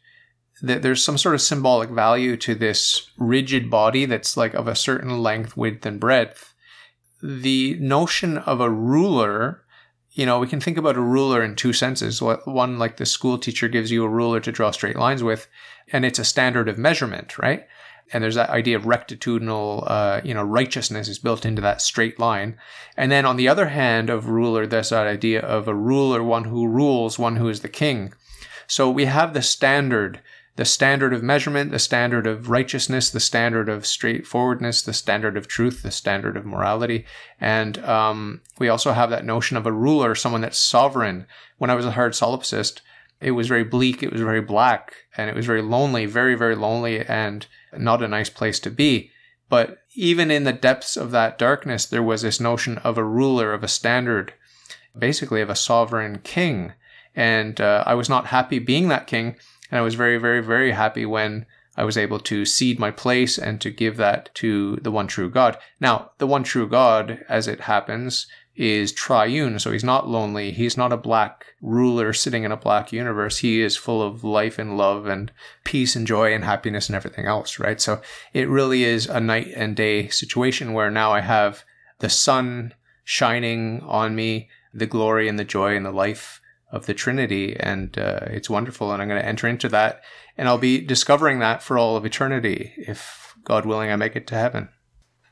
that 0.62 0.82
there's 0.82 1.02
some 1.02 1.18
sort 1.18 1.34
of 1.34 1.42
symbolic 1.42 1.90
value 1.90 2.36
to 2.38 2.54
this 2.54 3.10
rigid 3.18 3.70
body 3.70 4.06
that's 4.06 4.36
like 4.36 4.54
of 4.54 4.68
a 4.68 4.76
certain 4.76 5.18
length, 5.22 5.56
width, 5.56 5.84
and 5.84 6.00
breadth. 6.00 6.54
The 7.22 7.76
notion 7.80 8.38
of 8.38 8.60
a 8.60 8.70
ruler, 8.70 9.64
you 10.12 10.26
know, 10.26 10.38
we 10.38 10.46
can 10.46 10.60
think 10.60 10.76
about 10.76 10.96
a 10.96 11.00
ruler 11.00 11.42
in 11.42 11.56
two 11.56 11.72
senses. 11.72 12.22
One, 12.22 12.78
like 12.78 12.96
the 12.98 13.06
school 13.06 13.38
teacher 13.38 13.68
gives 13.68 13.90
you 13.90 14.04
a 14.04 14.08
ruler 14.08 14.40
to 14.40 14.52
draw 14.52 14.70
straight 14.70 14.96
lines 14.96 15.22
with, 15.22 15.48
and 15.92 16.04
it's 16.04 16.18
a 16.18 16.24
standard 16.24 16.68
of 16.68 16.78
measurement, 16.78 17.38
right? 17.38 17.66
And 18.12 18.22
there's 18.22 18.34
that 18.34 18.50
idea 18.50 18.76
of 18.76 18.86
rectitudinal, 18.86 19.84
uh, 19.86 20.20
you 20.22 20.34
know, 20.34 20.42
righteousness 20.42 21.08
is 21.08 21.18
built 21.18 21.46
into 21.46 21.62
that 21.62 21.80
straight 21.80 22.18
line. 22.18 22.58
And 22.96 23.10
then 23.10 23.24
on 23.24 23.36
the 23.36 23.48
other 23.48 23.68
hand 23.68 24.10
of 24.10 24.28
ruler, 24.28 24.66
there's 24.66 24.90
that 24.90 25.06
idea 25.06 25.40
of 25.40 25.66
a 25.66 25.74
ruler, 25.74 26.22
one 26.22 26.44
who 26.44 26.68
rules, 26.68 27.18
one 27.18 27.36
who 27.36 27.48
is 27.48 27.60
the 27.60 27.68
king. 27.68 28.12
So 28.66 28.90
we 28.90 29.06
have 29.06 29.32
the 29.32 29.42
standard 29.42 30.20
the 30.56 30.64
standard 30.64 31.12
of 31.12 31.22
measurement, 31.22 31.72
the 31.72 31.78
standard 31.78 32.26
of 32.26 32.48
righteousness, 32.48 33.10
the 33.10 33.20
standard 33.20 33.68
of 33.68 33.84
straightforwardness, 33.84 34.82
the 34.82 34.92
standard 34.92 35.36
of 35.36 35.48
truth, 35.48 35.82
the 35.82 35.90
standard 35.90 36.36
of 36.36 36.46
morality. 36.46 37.04
And 37.40 37.78
um, 37.84 38.40
we 38.58 38.68
also 38.68 38.92
have 38.92 39.10
that 39.10 39.24
notion 39.24 39.56
of 39.56 39.66
a 39.66 39.72
ruler, 39.72 40.14
someone 40.14 40.42
that's 40.42 40.58
sovereign. 40.58 41.26
When 41.58 41.70
I 41.70 41.74
was 41.74 41.86
a 41.86 41.92
hard 41.92 42.12
solipsist, 42.12 42.82
it 43.20 43.32
was 43.32 43.48
very 43.48 43.64
bleak, 43.64 44.02
it 44.02 44.12
was 44.12 44.20
very 44.20 44.40
black, 44.40 44.94
and 45.16 45.28
it 45.28 45.34
was 45.34 45.46
very 45.46 45.62
lonely, 45.62 46.06
very, 46.06 46.36
very 46.36 46.54
lonely, 46.54 47.04
and 47.04 47.46
not 47.76 48.02
a 48.02 48.08
nice 48.08 48.30
place 48.30 48.60
to 48.60 48.70
be. 48.70 49.10
But 49.48 49.78
even 49.94 50.30
in 50.30 50.44
the 50.44 50.52
depths 50.52 50.96
of 50.96 51.10
that 51.10 51.38
darkness, 51.38 51.86
there 51.86 52.02
was 52.02 52.22
this 52.22 52.40
notion 52.40 52.78
of 52.78 52.96
a 52.96 53.04
ruler, 53.04 53.52
of 53.52 53.64
a 53.64 53.68
standard, 53.68 54.34
basically 54.96 55.40
of 55.40 55.50
a 55.50 55.56
sovereign 55.56 56.20
king. 56.22 56.72
And 57.16 57.60
uh, 57.60 57.84
I 57.86 57.94
was 57.94 58.08
not 58.08 58.26
happy 58.26 58.58
being 58.58 58.88
that 58.88 59.06
king 59.06 59.36
and 59.74 59.80
I 59.80 59.82
was 59.82 59.96
very, 59.96 60.18
very, 60.18 60.40
very 60.40 60.70
happy 60.70 61.04
when 61.04 61.46
I 61.76 61.82
was 61.82 61.98
able 61.98 62.20
to 62.20 62.44
cede 62.44 62.78
my 62.78 62.92
place 62.92 63.38
and 63.38 63.60
to 63.60 63.72
give 63.72 63.96
that 63.96 64.32
to 64.34 64.76
the 64.76 64.92
one 64.92 65.08
true 65.08 65.28
God. 65.28 65.58
Now, 65.80 66.12
the 66.18 66.28
one 66.28 66.44
true 66.44 66.68
God, 66.68 67.24
as 67.28 67.48
it 67.48 67.62
happens, 67.62 68.28
is 68.54 68.92
triune. 68.92 69.58
So 69.58 69.72
he's 69.72 69.82
not 69.82 70.08
lonely. 70.08 70.52
He's 70.52 70.76
not 70.76 70.92
a 70.92 70.96
black 70.96 71.46
ruler 71.60 72.12
sitting 72.12 72.44
in 72.44 72.52
a 72.52 72.56
black 72.56 72.92
universe. 72.92 73.38
He 73.38 73.62
is 73.62 73.76
full 73.76 74.00
of 74.00 74.22
life 74.22 74.60
and 74.60 74.76
love 74.76 75.06
and 75.06 75.32
peace 75.64 75.96
and 75.96 76.06
joy 76.06 76.32
and 76.32 76.44
happiness 76.44 76.88
and 76.88 76.94
everything 76.94 77.26
else, 77.26 77.58
right? 77.58 77.80
So 77.80 78.00
it 78.32 78.48
really 78.48 78.84
is 78.84 79.08
a 79.08 79.18
night 79.18 79.48
and 79.56 79.74
day 79.74 80.06
situation 80.06 80.72
where 80.72 80.88
now 80.88 81.10
I 81.10 81.20
have 81.20 81.64
the 81.98 82.08
sun 82.08 82.74
shining 83.02 83.80
on 83.80 84.14
me, 84.14 84.50
the 84.72 84.86
glory 84.86 85.26
and 85.28 85.36
the 85.36 85.44
joy 85.44 85.76
and 85.76 85.84
the 85.84 85.90
life 85.90 86.40
of 86.74 86.86
the 86.86 86.94
Trinity, 86.94 87.56
and 87.58 87.96
uh, 87.96 88.20
it's 88.26 88.50
wonderful. 88.50 88.92
And 88.92 89.00
I'm 89.00 89.08
going 89.08 89.20
to 89.20 89.26
enter 89.26 89.46
into 89.46 89.68
that, 89.68 90.02
and 90.36 90.48
I'll 90.48 90.58
be 90.58 90.80
discovering 90.80 91.38
that 91.38 91.62
for 91.62 91.78
all 91.78 91.96
of 91.96 92.04
eternity, 92.04 92.72
if 92.76 93.34
God 93.44 93.64
willing, 93.64 93.90
I 93.90 93.96
make 93.96 94.16
it 94.16 94.26
to 94.28 94.34
heaven. 94.34 94.68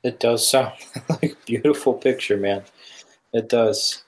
It 0.04 0.20
does 0.20 0.46
sound 0.48 0.72
like 1.08 1.32
a 1.32 1.46
beautiful 1.46 1.94
picture, 1.94 2.36
man. 2.36 2.62
It 3.32 3.48
does. 3.48 4.04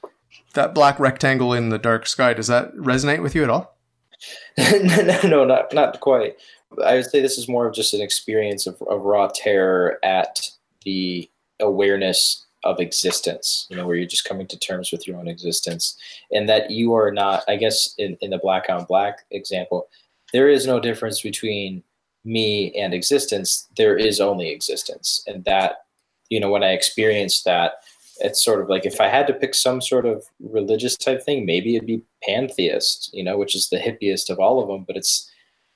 That 0.55 0.75
black 0.75 1.01
rectangle 1.01 1.53
in 1.53 1.71
the 1.71 1.79
dark 1.79 2.07
sky 2.07 2.35
does 2.35 2.47
that 2.47 2.73
resonate 2.75 3.23
with 3.23 3.35
you 3.35 3.43
at 3.43 3.51
all? 3.51 3.77
no, 4.59 5.03
no, 5.03 5.21
no, 5.25 5.45
not 5.45 5.75
not 5.75 6.01
quite. 6.01 6.37
I 6.85 6.95
would 6.95 7.05
say 7.05 7.21
this 7.21 7.37
is 7.37 7.49
more 7.49 7.67
of 7.67 7.75
just 7.75 7.95
an 7.95 8.01
experience 8.01 8.67
of, 8.67 8.81
of 8.83 9.03
raw 9.03 9.29
terror 9.35 9.99
at 10.03 10.49
the 10.85 11.29
awareness 11.61 12.44
of 12.65 12.81
existence, 12.81 13.67
you 13.71 13.77
know, 13.77 13.87
where 13.87 13.97
you're 13.97 14.07
just 14.07 14.25
coming 14.25 14.47
to 14.49 14.59
terms 14.59 14.91
with 14.91 15.07
your 15.07 15.17
own 15.19 15.29
existence 15.29 15.97
and 16.33 16.49
that 16.49 16.71
you 16.71 16.95
are 16.95 17.13
not, 17.13 17.45
I 17.47 17.57
guess, 17.57 17.95
in, 17.99 18.17
in 18.21 18.31
the 18.31 18.39
black 18.39 18.69
on 18.69 18.85
black 18.85 19.27
example, 19.31 19.89
there 20.33 20.49
is 20.49 20.67
no 20.67 20.81
difference 20.81 21.21
between 21.21 21.83
me 22.25 22.73
and 22.75 22.95
existence. 22.95 23.69
There 23.77 23.97
is 23.97 24.21
only 24.21 24.51
existence. 24.51 25.23
And 25.27 25.45
that, 25.45 25.85
you 26.31 26.41
know, 26.41 26.51
when 26.51 26.65
I 26.65 26.71
experienced 26.71 27.45
that, 27.45 27.75
it's 28.21 28.45
sort 28.45 28.61
of 28.61 28.69
like 28.69 28.87
if 28.87 29.01
I 29.01 29.09
had 29.09 29.27
to 29.27 29.35
pick 29.35 29.55
some 29.55 29.81
sort 29.81 30.07
of 30.07 30.25
religious 30.41 30.97
type 30.97 31.23
thing, 31.23 31.45
maybe 31.45 31.77
it'd 31.77 31.87
be 31.87 32.03
pantheist, 32.23 33.11
you 33.13 33.25
know, 33.25 33.37
which 33.37 33.55
is 33.55 33.69
the 33.69 33.79
hippiest 33.79 34.31
of 34.31 34.39
all 34.39 34.63
of 34.63 34.69
them. 34.69 34.85
But 34.87 34.97
it's, 34.97 35.31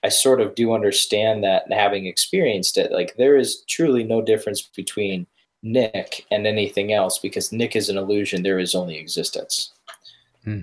I 0.05 0.09
sort 0.09 0.41
of 0.41 0.55
do 0.55 0.73
understand 0.73 1.43
that 1.45 1.71
having 1.71 2.07
experienced 2.07 2.79
it, 2.79 2.93
like 2.93 3.17
there 3.17 3.37
is 3.37 3.65
truly 3.69 4.05
no 4.05 4.23
difference 4.23 4.63
between 4.63 5.27
Nick 5.63 6.27
and 6.31 6.47
anything 6.47 6.93
else 6.93 7.19
because 7.19 7.53
Nick 7.53 7.75
is 7.75 7.89
an 7.89 7.99
illusion. 7.99 8.43
There 8.43 8.59
is 8.59 8.75
only 8.75 8.97
existence. 8.97 9.73
Hmm. 10.45 10.61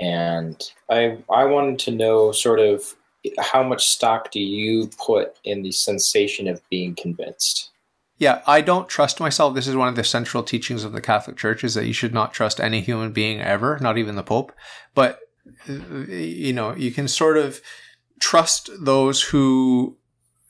And 0.00 0.62
I 0.90 1.18
I 1.30 1.44
wanted 1.44 1.78
to 1.80 1.90
know 1.92 2.32
sort 2.32 2.60
of 2.60 2.94
how 3.38 3.62
much 3.62 3.88
stock 3.88 4.30
do 4.32 4.40
you 4.40 4.90
put 4.98 5.36
in 5.44 5.62
the 5.62 5.72
sensation 5.72 6.48
of 6.48 6.60
being 6.70 6.94
convinced? 6.94 7.70
Yeah, 8.18 8.42
I 8.46 8.60
don't 8.60 8.88
trust 8.88 9.20
myself. 9.20 9.54
This 9.54 9.66
is 9.66 9.76
one 9.76 9.88
of 9.88 9.96
the 9.96 10.04
central 10.04 10.42
teachings 10.42 10.84
of 10.84 10.92
the 10.92 11.00
Catholic 11.00 11.36
Church 11.36 11.64
is 11.64 11.74
that 11.74 11.86
you 11.86 11.92
should 11.92 12.14
not 12.14 12.32
trust 12.32 12.60
any 12.60 12.80
human 12.80 13.12
being 13.12 13.40
ever, 13.40 13.78
not 13.80 13.98
even 13.98 14.16
the 14.16 14.22
Pope. 14.22 14.52
But 14.94 15.18
you 15.66 16.52
know, 16.52 16.74
you 16.74 16.92
can 16.92 17.08
sort 17.08 17.36
of 17.36 17.60
trust 18.20 18.70
those 18.80 19.22
who 19.22 19.96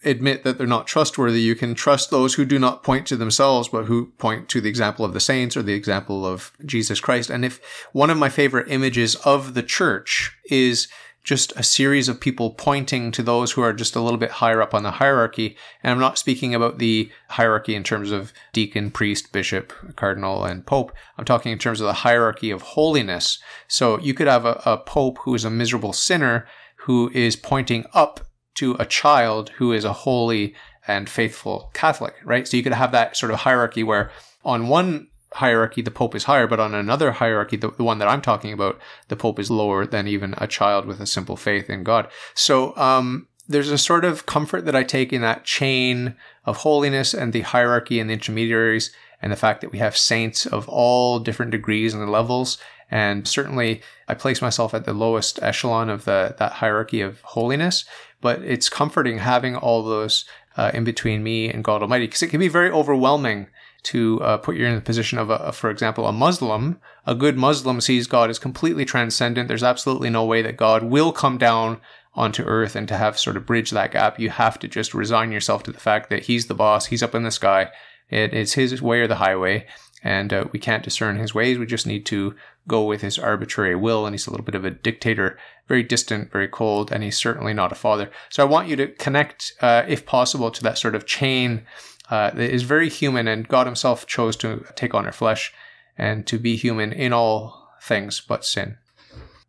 admit 0.04 0.44
that 0.44 0.58
they're 0.58 0.66
not 0.66 0.86
trustworthy. 0.86 1.40
You 1.40 1.54
can 1.54 1.74
trust 1.74 2.10
those 2.10 2.34
who 2.34 2.44
do 2.44 2.58
not 2.58 2.82
point 2.82 3.06
to 3.06 3.16
themselves, 3.16 3.68
but 3.68 3.84
who 3.84 4.06
point 4.18 4.48
to 4.50 4.60
the 4.60 4.68
example 4.68 5.04
of 5.04 5.12
the 5.12 5.20
saints 5.20 5.56
or 5.56 5.62
the 5.62 5.74
example 5.74 6.26
of 6.26 6.52
Jesus 6.64 7.00
Christ. 7.00 7.30
And 7.30 7.44
if 7.44 7.60
one 7.92 8.10
of 8.10 8.18
my 8.18 8.28
favorite 8.28 8.70
images 8.70 9.14
of 9.16 9.54
the 9.54 9.62
church 9.62 10.36
is 10.50 10.88
just 11.24 11.52
a 11.54 11.62
series 11.62 12.08
of 12.08 12.20
people 12.20 12.50
pointing 12.50 13.12
to 13.12 13.22
those 13.22 13.52
who 13.52 13.62
are 13.62 13.72
just 13.72 13.94
a 13.94 14.00
little 14.00 14.18
bit 14.18 14.30
higher 14.32 14.60
up 14.60 14.74
on 14.74 14.82
the 14.82 14.90
hierarchy. 14.92 15.56
And 15.82 15.92
I'm 15.92 16.00
not 16.00 16.18
speaking 16.18 16.54
about 16.54 16.78
the 16.78 17.10
hierarchy 17.28 17.76
in 17.76 17.84
terms 17.84 18.10
of 18.10 18.32
deacon, 18.52 18.90
priest, 18.90 19.32
bishop, 19.32 19.72
cardinal, 19.94 20.44
and 20.44 20.66
pope. 20.66 20.92
I'm 21.16 21.24
talking 21.24 21.52
in 21.52 21.58
terms 21.58 21.80
of 21.80 21.86
the 21.86 21.92
hierarchy 21.92 22.50
of 22.50 22.62
holiness. 22.62 23.38
So 23.68 24.00
you 24.00 24.14
could 24.14 24.26
have 24.26 24.44
a, 24.44 24.60
a 24.66 24.78
pope 24.78 25.18
who 25.18 25.34
is 25.34 25.44
a 25.44 25.50
miserable 25.50 25.92
sinner 25.92 26.46
who 26.76 27.10
is 27.14 27.36
pointing 27.36 27.86
up 27.94 28.26
to 28.54 28.76
a 28.78 28.86
child 28.86 29.50
who 29.50 29.72
is 29.72 29.84
a 29.84 29.92
holy 29.92 30.54
and 30.86 31.08
faithful 31.08 31.70
Catholic, 31.74 32.14
right? 32.24 32.46
So 32.46 32.56
you 32.56 32.62
could 32.62 32.72
have 32.72 32.92
that 32.92 33.16
sort 33.16 33.32
of 33.32 33.40
hierarchy 33.40 33.82
where 33.82 34.10
on 34.44 34.68
one 34.68 35.08
hierarchy, 35.34 35.82
the 35.82 35.90
Pope 35.90 36.14
is 36.14 36.24
higher, 36.24 36.46
but 36.46 36.60
on 36.60 36.74
another 36.74 37.12
hierarchy, 37.12 37.56
the, 37.56 37.70
the 37.70 37.84
one 37.84 37.98
that 37.98 38.08
I'm 38.08 38.20
talking 38.20 38.52
about, 38.52 38.78
the 39.08 39.16
Pope 39.16 39.38
is 39.38 39.50
lower 39.50 39.86
than 39.86 40.06
even 40.08 40.34
a 40.38 40.46
child 40.46 40.86
with 40.86 41.00
a 41.00 41.06
simple 41.06 41.36
faith 41.36 41.70
in 41.70 41.84
God. 41.84 42.08
So, 42.34 42.76
um, 42.76 43.28
there's 43.48 43.70
a 43.70 43.78
sort 43.78 44.04
of 44.04 44.24
comfort 44.24 44.64
that 44.66 44.76
I 44.76 44.84
take 44.84 45.12
in 45.12 45.20
that 45.22 45.44
chain 45.44 46.14
of 46.44 46.58
holiness 46.58 47.12
and 47.12 47.32
the 47.32 47.40
hierarchy 47.40 47.98
and 47.98 48.08
the 48.08 48.14
intermediaries 48.14 48.94
and 49.20 49.32
the 49.32 49.36
fact 49.36 49.60
that 49.60 49.72
we 49.72 49.78
have 49.78 49.96
saints 49.96 50.46
of 50.46 50.68
all 50.68 51.18
different 51.18 51.50
degrees 51.50 51.92
and 51.92 52.10
levels. 52.10 52.58
And 52.92 53.26
certainly 53.26 53.80
I 54.06 54.12
place 54.12 54.42
myself 54.42 54.74
at 54.74 54.84
the 54.84 54.92
lowest 54.92 55.42
echelon 55.42 55.88
of 55.88 56.04
the, 56.04 56.36
that 56.38 56.52
hierarchy 56.52 57.00
of 57.00 57.22
holiness, 57.22 57.86
but 58.20 58.42
it's 58.42 58.68
comforting 58.68 59.18
having 59.18 59.56
all 59.56 59.82
those 59.82 60.26
uh, 60.58 60.70
in 60.74 60.84
between 60.84 61.22
me 61.22 61.48
and 61.48 61.64
God 61.64 61.80
Almighty 61.80 62.06
because 62.06 62.22
it 62.22 62.28
can 62.28 62.38
be 62.38 62.48
very 62.48 62.70
overwhelming 62.70 63.46
to 63.84 64.20
uh, 64.22 64.36
put 64.36 64.56
you 64.56 64.66
in 64.66 64.74
the 64.74 64.82
position 64.82 65.18
of, 65.18 65.30
a, 65.30 65.52
for 65.52 65.70
example, 65.70 66.06
a 66.06 66.12
Muslim. 66.12 66.78
A 67.06 67.14
good 67.14 67.38
Muslim 67.38 67.80
sees 67.80 68.06
God 68.06 68.28
as 68.28 68.38
completely 68.38 68.84
transcendent. 68.84 69.48
There's 69.48 69.62
absolutely 69.62 70.10
no 70.10 70.26
way 70.26 70.42
that 70.42 70.58
God 70.58 70.84
will 70.84 71.12
come 71.12 71.38
down 71.38 71.80
onto 72.14 72.44
earth 72.44 72.76
and 72.76 72.86
to 72.88 72.98
have 72.98 73.18
sort 73.18 73.38
of 73.38 73.46
bridge 73.46 73.70
that 73.70 73.92
gap. 73.92 74.20
You 74.20 74.28
have 74.28 74.58
to 74.58 74.68
just 74.68 74.92
resign 74.92 75.32
yourself 75.32 75.62
to 75.62 75.72
the 75.72 75.80
fact 75.80 76.10
that 76.10 76.24
He's 76.24 76.46
the 76.46 76.54
boss. 76.54 76.86
He's 76.86 77.02
up 77.02 77.14
in 77.14 77.22
the 77.22 77.30
sky. 77.30 77.70
It, 78.10 78.34
it's 78.34 78.52
His 78.52 78.82
way 78.82 79.00
or 79.00 79.08
the 79.08 79.16
highway. 79.16 79.66
And 80.02 80.32
uh, 80.32 80.46
we 80.52 80.58
can't 80.58 80.82
discern 80.82 81.16
His 81.16 81.34
ways. 81.34 81.58
We 81.58 81.66
just 81.66 81.86
need 81.86 82.04
to 82.06 82.34
go 82.66 82.84
with 82.84 83.02
His 83.02 83.18
arbitrary 83.18 83.76
will. 83.76 84.04
And 84.04 84.14
He's 84.14 84.26
a 84.26 84.30
little 84.30 84.44
bit 84.44 84.54
of 84.54 84.64
a 84.64 84.70
dictator, 84.70 85.38
very 85.68 85.82
distant, 85.82 86.32
very 86.32 86.48
cold, 86.48 86.90
and 86.90 87.04
He's 87.04 87.16
certainly 87.16 87.54
not 87.54 87.72
a 87.72 87.76
father. 87.76 88.10
So 88.28 88.42
I 88.42 88.48
want 88.48 88.68
you 88.68 88.76
to 88.76 88.88
connect, 88.88 89.52
uh, 89.60 89.84
if 89.86 90.04
possible, 90.04 90.50
to 90.50 90.62
that 90.62 90.78
sort 90.78 90.94
of 90.94 91.06
chain 91.06 91.64
uh, 92.10 92.32
is 92.34 92.62
very 92.62 92.88
human, 92.88 93.28
and 93.28 93.48
God 93.48 93.66
Himself 93.66 94.06
chose 94.06 94.36
to 94.38 94.64
take 94.74 94.94
on 94.94 95.06
our 95.06 95.12
flesh 95.12 95.52
and 95.96 96.26
to 96.26 96.38
be 96.38 96.56
human 96.56 96.92
in 96.92 97.12
all 97.12 97.70
things 97.82 98.20
but 98.20 98.44
sin. 98.44 98.76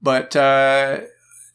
But 0.01 0.35
uh, 0.35 1.01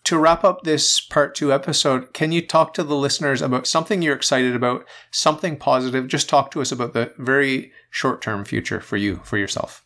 to 0.08 0.18
wrap 0.18 0.42
up 0.42 0.62
this 0.62 1.02
part 1.02 1.34
two 1.34 1.52
episode, 1.52 2.14
can 2.14 2.32
you 2.32 2.40
talk 2.40 2.72
to 2.72 2.82
the 2.82 2.96
listeners 2.96 3.42
about 3.42 3.66
something 3.66 4.00
you're 4.00 4.16
excited 4.16 4.56
about, 4.56 4.86
something 5.10 5.54
positive? 5.58 6.08
Just 6.08 6.30
talk 6.30 6.50
to 6.52 6.62
us 6.62 6.72
about 6.72 6.94
the 6.94 7.12
very 7.18 7.72
short 7.90 8.22
term 8.22 8.46
future 8.46 8.80
for 8.80 8.96
you, 8.96 9.20
for 9.22 9.36
yourself. 9.36 9.84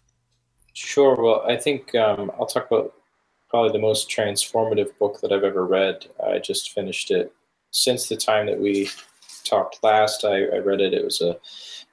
Sure. 0.75 1.21
Well, 1.21 1.43
I 1.49 1.57
think 1.57 1.97
um, 1.97 2.31
I'll 2.39 2.47
talk 2.47 2.71
about 2.71 2.95
probably 3.51 3.73
the 3.73 3.81
most 3.81 4.09
transformative 4.09 4.97
book 5.01 5.21
that 5.23 5.33
I've 5.33 5.43
ever 5.43 5.67
read. 5.67 6.07
I 6.25 6.39
just 6.39 6.71
finished 6.71 7.11
it 7.11 7.33
since 7.73 8.09
the 8.09 8.17
time 8.17 8.47
that 8.47 8.61
we 8.61 8.91
talked 9.43 9.83
last, 9.83 10.25
I, 10.25 10.45
I 10.45 10.59
read 10.59 10.81
it. 10.81 10.95
It 10.95 11.05
was 11.05 11.21
a 11.21 11.37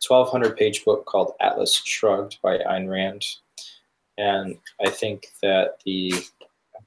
1,200 0.07 0.55
page 0.55 0.85
book 0.85 1.07
called 1.07 1.33
Atlas 1.41 1.81
Shrugged 1.83 2.37
by 2.43 2.59
Ayn 2.59 2.91
Rand. 2.91 3.25
And 4.19 4.59
I 4.85 4.91
think 4.91 5.29
that 5.41 5.79
the 5.83 6.13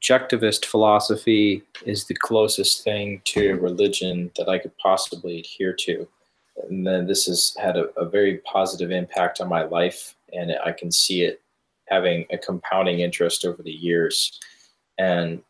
objectivist 0.02 0.64
philosophy 0.64 1.62
is 1.86 2.04
the 2.04 2.14
closest 2.14 2.82
thing 2.82 3.20
to 3.24 3.54
religion 3.56 4.30
that 4.36 4.48
I 4.48 4.58
could 4.58 4.76
possibly 4.78 5.40
adhere 5.40 5.74
to. 5.80 6.08
And 6.68 6.86
then 6.86 7.06
this 7.06 7.26
has 7.26 7.56
had 7.60 7.76
a, 7.76 7.84
a 7.96 8.08
very 8.08 8.38
positive 8.38 8.90
impact 8.90 9.40
on 9.40 9.48
my 9.48 9.62
life, 9.62 10.14
and 10.32 10.52
I 10.64 10.72
can 10.72 10.90
see 10.90 11.22
it 11.22 11.40
having 11.88 12.26
a 12.30 12.38
compounding 12.38 13.00
interest 13.00 13.44
over 13.44 13.62
the 13.62 13.72
years. 13.72 14.38
And 14.98 15.42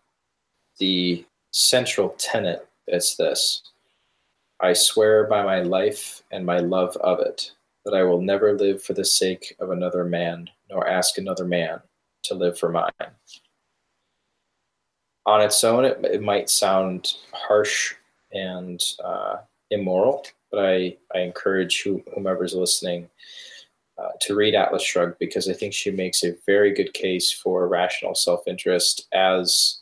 the 0.78 1.24
central 1.50 2.10
tenet 2.18 2.66
is 2.88 3.16
this 3.16 3.62
I 4.60 4.72
swear 4.74 5.26
by 5.26 5.42
my 5.42 5.60
life 5.60 6.22
and 6.30 6.46
my 6.46 6.58
love 6.58 6.96
of 6.98 7.20
it 7.20 7.52
that 7.84 7.94
I 7.94 8.04
will 8.04 8.20
never 8.20 8.56
live 8.56 8.82
for 8.82 8.92
the 8.92 9.04
sake 9.04 9.56
of 9.58 9.70
another 9.70 10.04
man, 10.04 10.48
nor 10.70 10.86
ask 10.86 11.18
another 11.18 11.44
man 11.44 11.80
to 12.24 12.34
live 12.34 12.56
for 12.56 12.70
mine. 12.70 12.90
On 15.26 15.40
its 15.40 15.62
own, 15.62 15.84
it, 15.84 15.98
it 16.04 16.22
might 16.22 16.50
sound 16.50 17.14
harsh 17.32 17.94
and 18.32 18.82
uh, 19.04 19.36
immoral, 19.70 20.26
but 20.50 20.64
I, 20.64 20.96
I 21.14 21.20
encourage 21.20 21.82
who, 21.82 22.02
whomever's 22.14 22.54
listening 22.54 23.08
uh, 23.98 24.08
to 24.22 24.34
read 24.34 24.54
Atlas 24.54 24.82
Shrugged 24.82 25.18
because 25.18 25.48
I 25.48 25.52
think 25.52 25.72
she 25.72 25.90
makes 25.90 26.24
a 26.24 26.34
very 26.46 26.72
good 26.74 26.92
case 26.94 27.30
for 27.30 27.68
rational 27.68 28.14
self 28.14 28.42
interest 28.46 29.06
as 29.12 29.80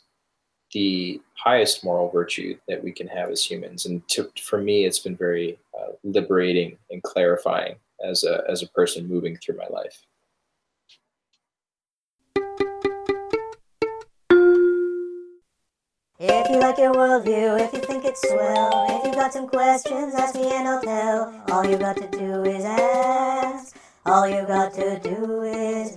the 0.73 1.21
highest 1.35 1.85
moral 1.85 2.11
virtue 2.11 2.57
that 2.69 2.83
we 2.83 2.93
can 2.93 3.09
have 3.09 3.31
as 3.31 3.45
humans. 3.45 3.87
And 3.87 4.07
to, 4.09 4.31
for 4.41 4.61
me, 4.61 4.85
it's 4.85 4.99
been 4.99 5.17
very 5.17 5.59
uh, 5.79 5.93
liberating 6.05 6.77
and 6.91 7.03
clarifying 7.03 7.77
as 8.07 8.25
a, 8.25 8.45
as 8.49 8.63
a 8.63 8.69
person 8.69 9.09
moving 9.09 9.37
through 9.37 9.57
my 9.57 9.67
life. 9.71 10.05
If 16.51 16.57
you 16.57 16.63
like 16.63 16.79
your 16.79 16.93
worldview, 16.93 17.61
if 17.61 17.73
you 17.73 17.79
think 17.79 18.05
it's 18.05 18.29
swell, 18.29 18.87
if 18.89 19.07
you 19.07 19.13
got 19.13 19.33
some 19.33 19.47
questions, 19.47 20.15
ask 20.17 20.35
me 20.35 20.51
and 20.51 20.67
I'll 20.67 20.83
tell. 20.83 21.45
All 21.53 21.65
you 21.65 21.79
got 21.79 21.97
to 21.99 22.09
do 22.09 22.43
is 22.43 22.65
ask. 22.65 23.77
All 24.05 24.29
you 24.29 24.45
got 24.49 24.75
to 24.75 24.99
do 24.99 25.43
is 25.43 25.97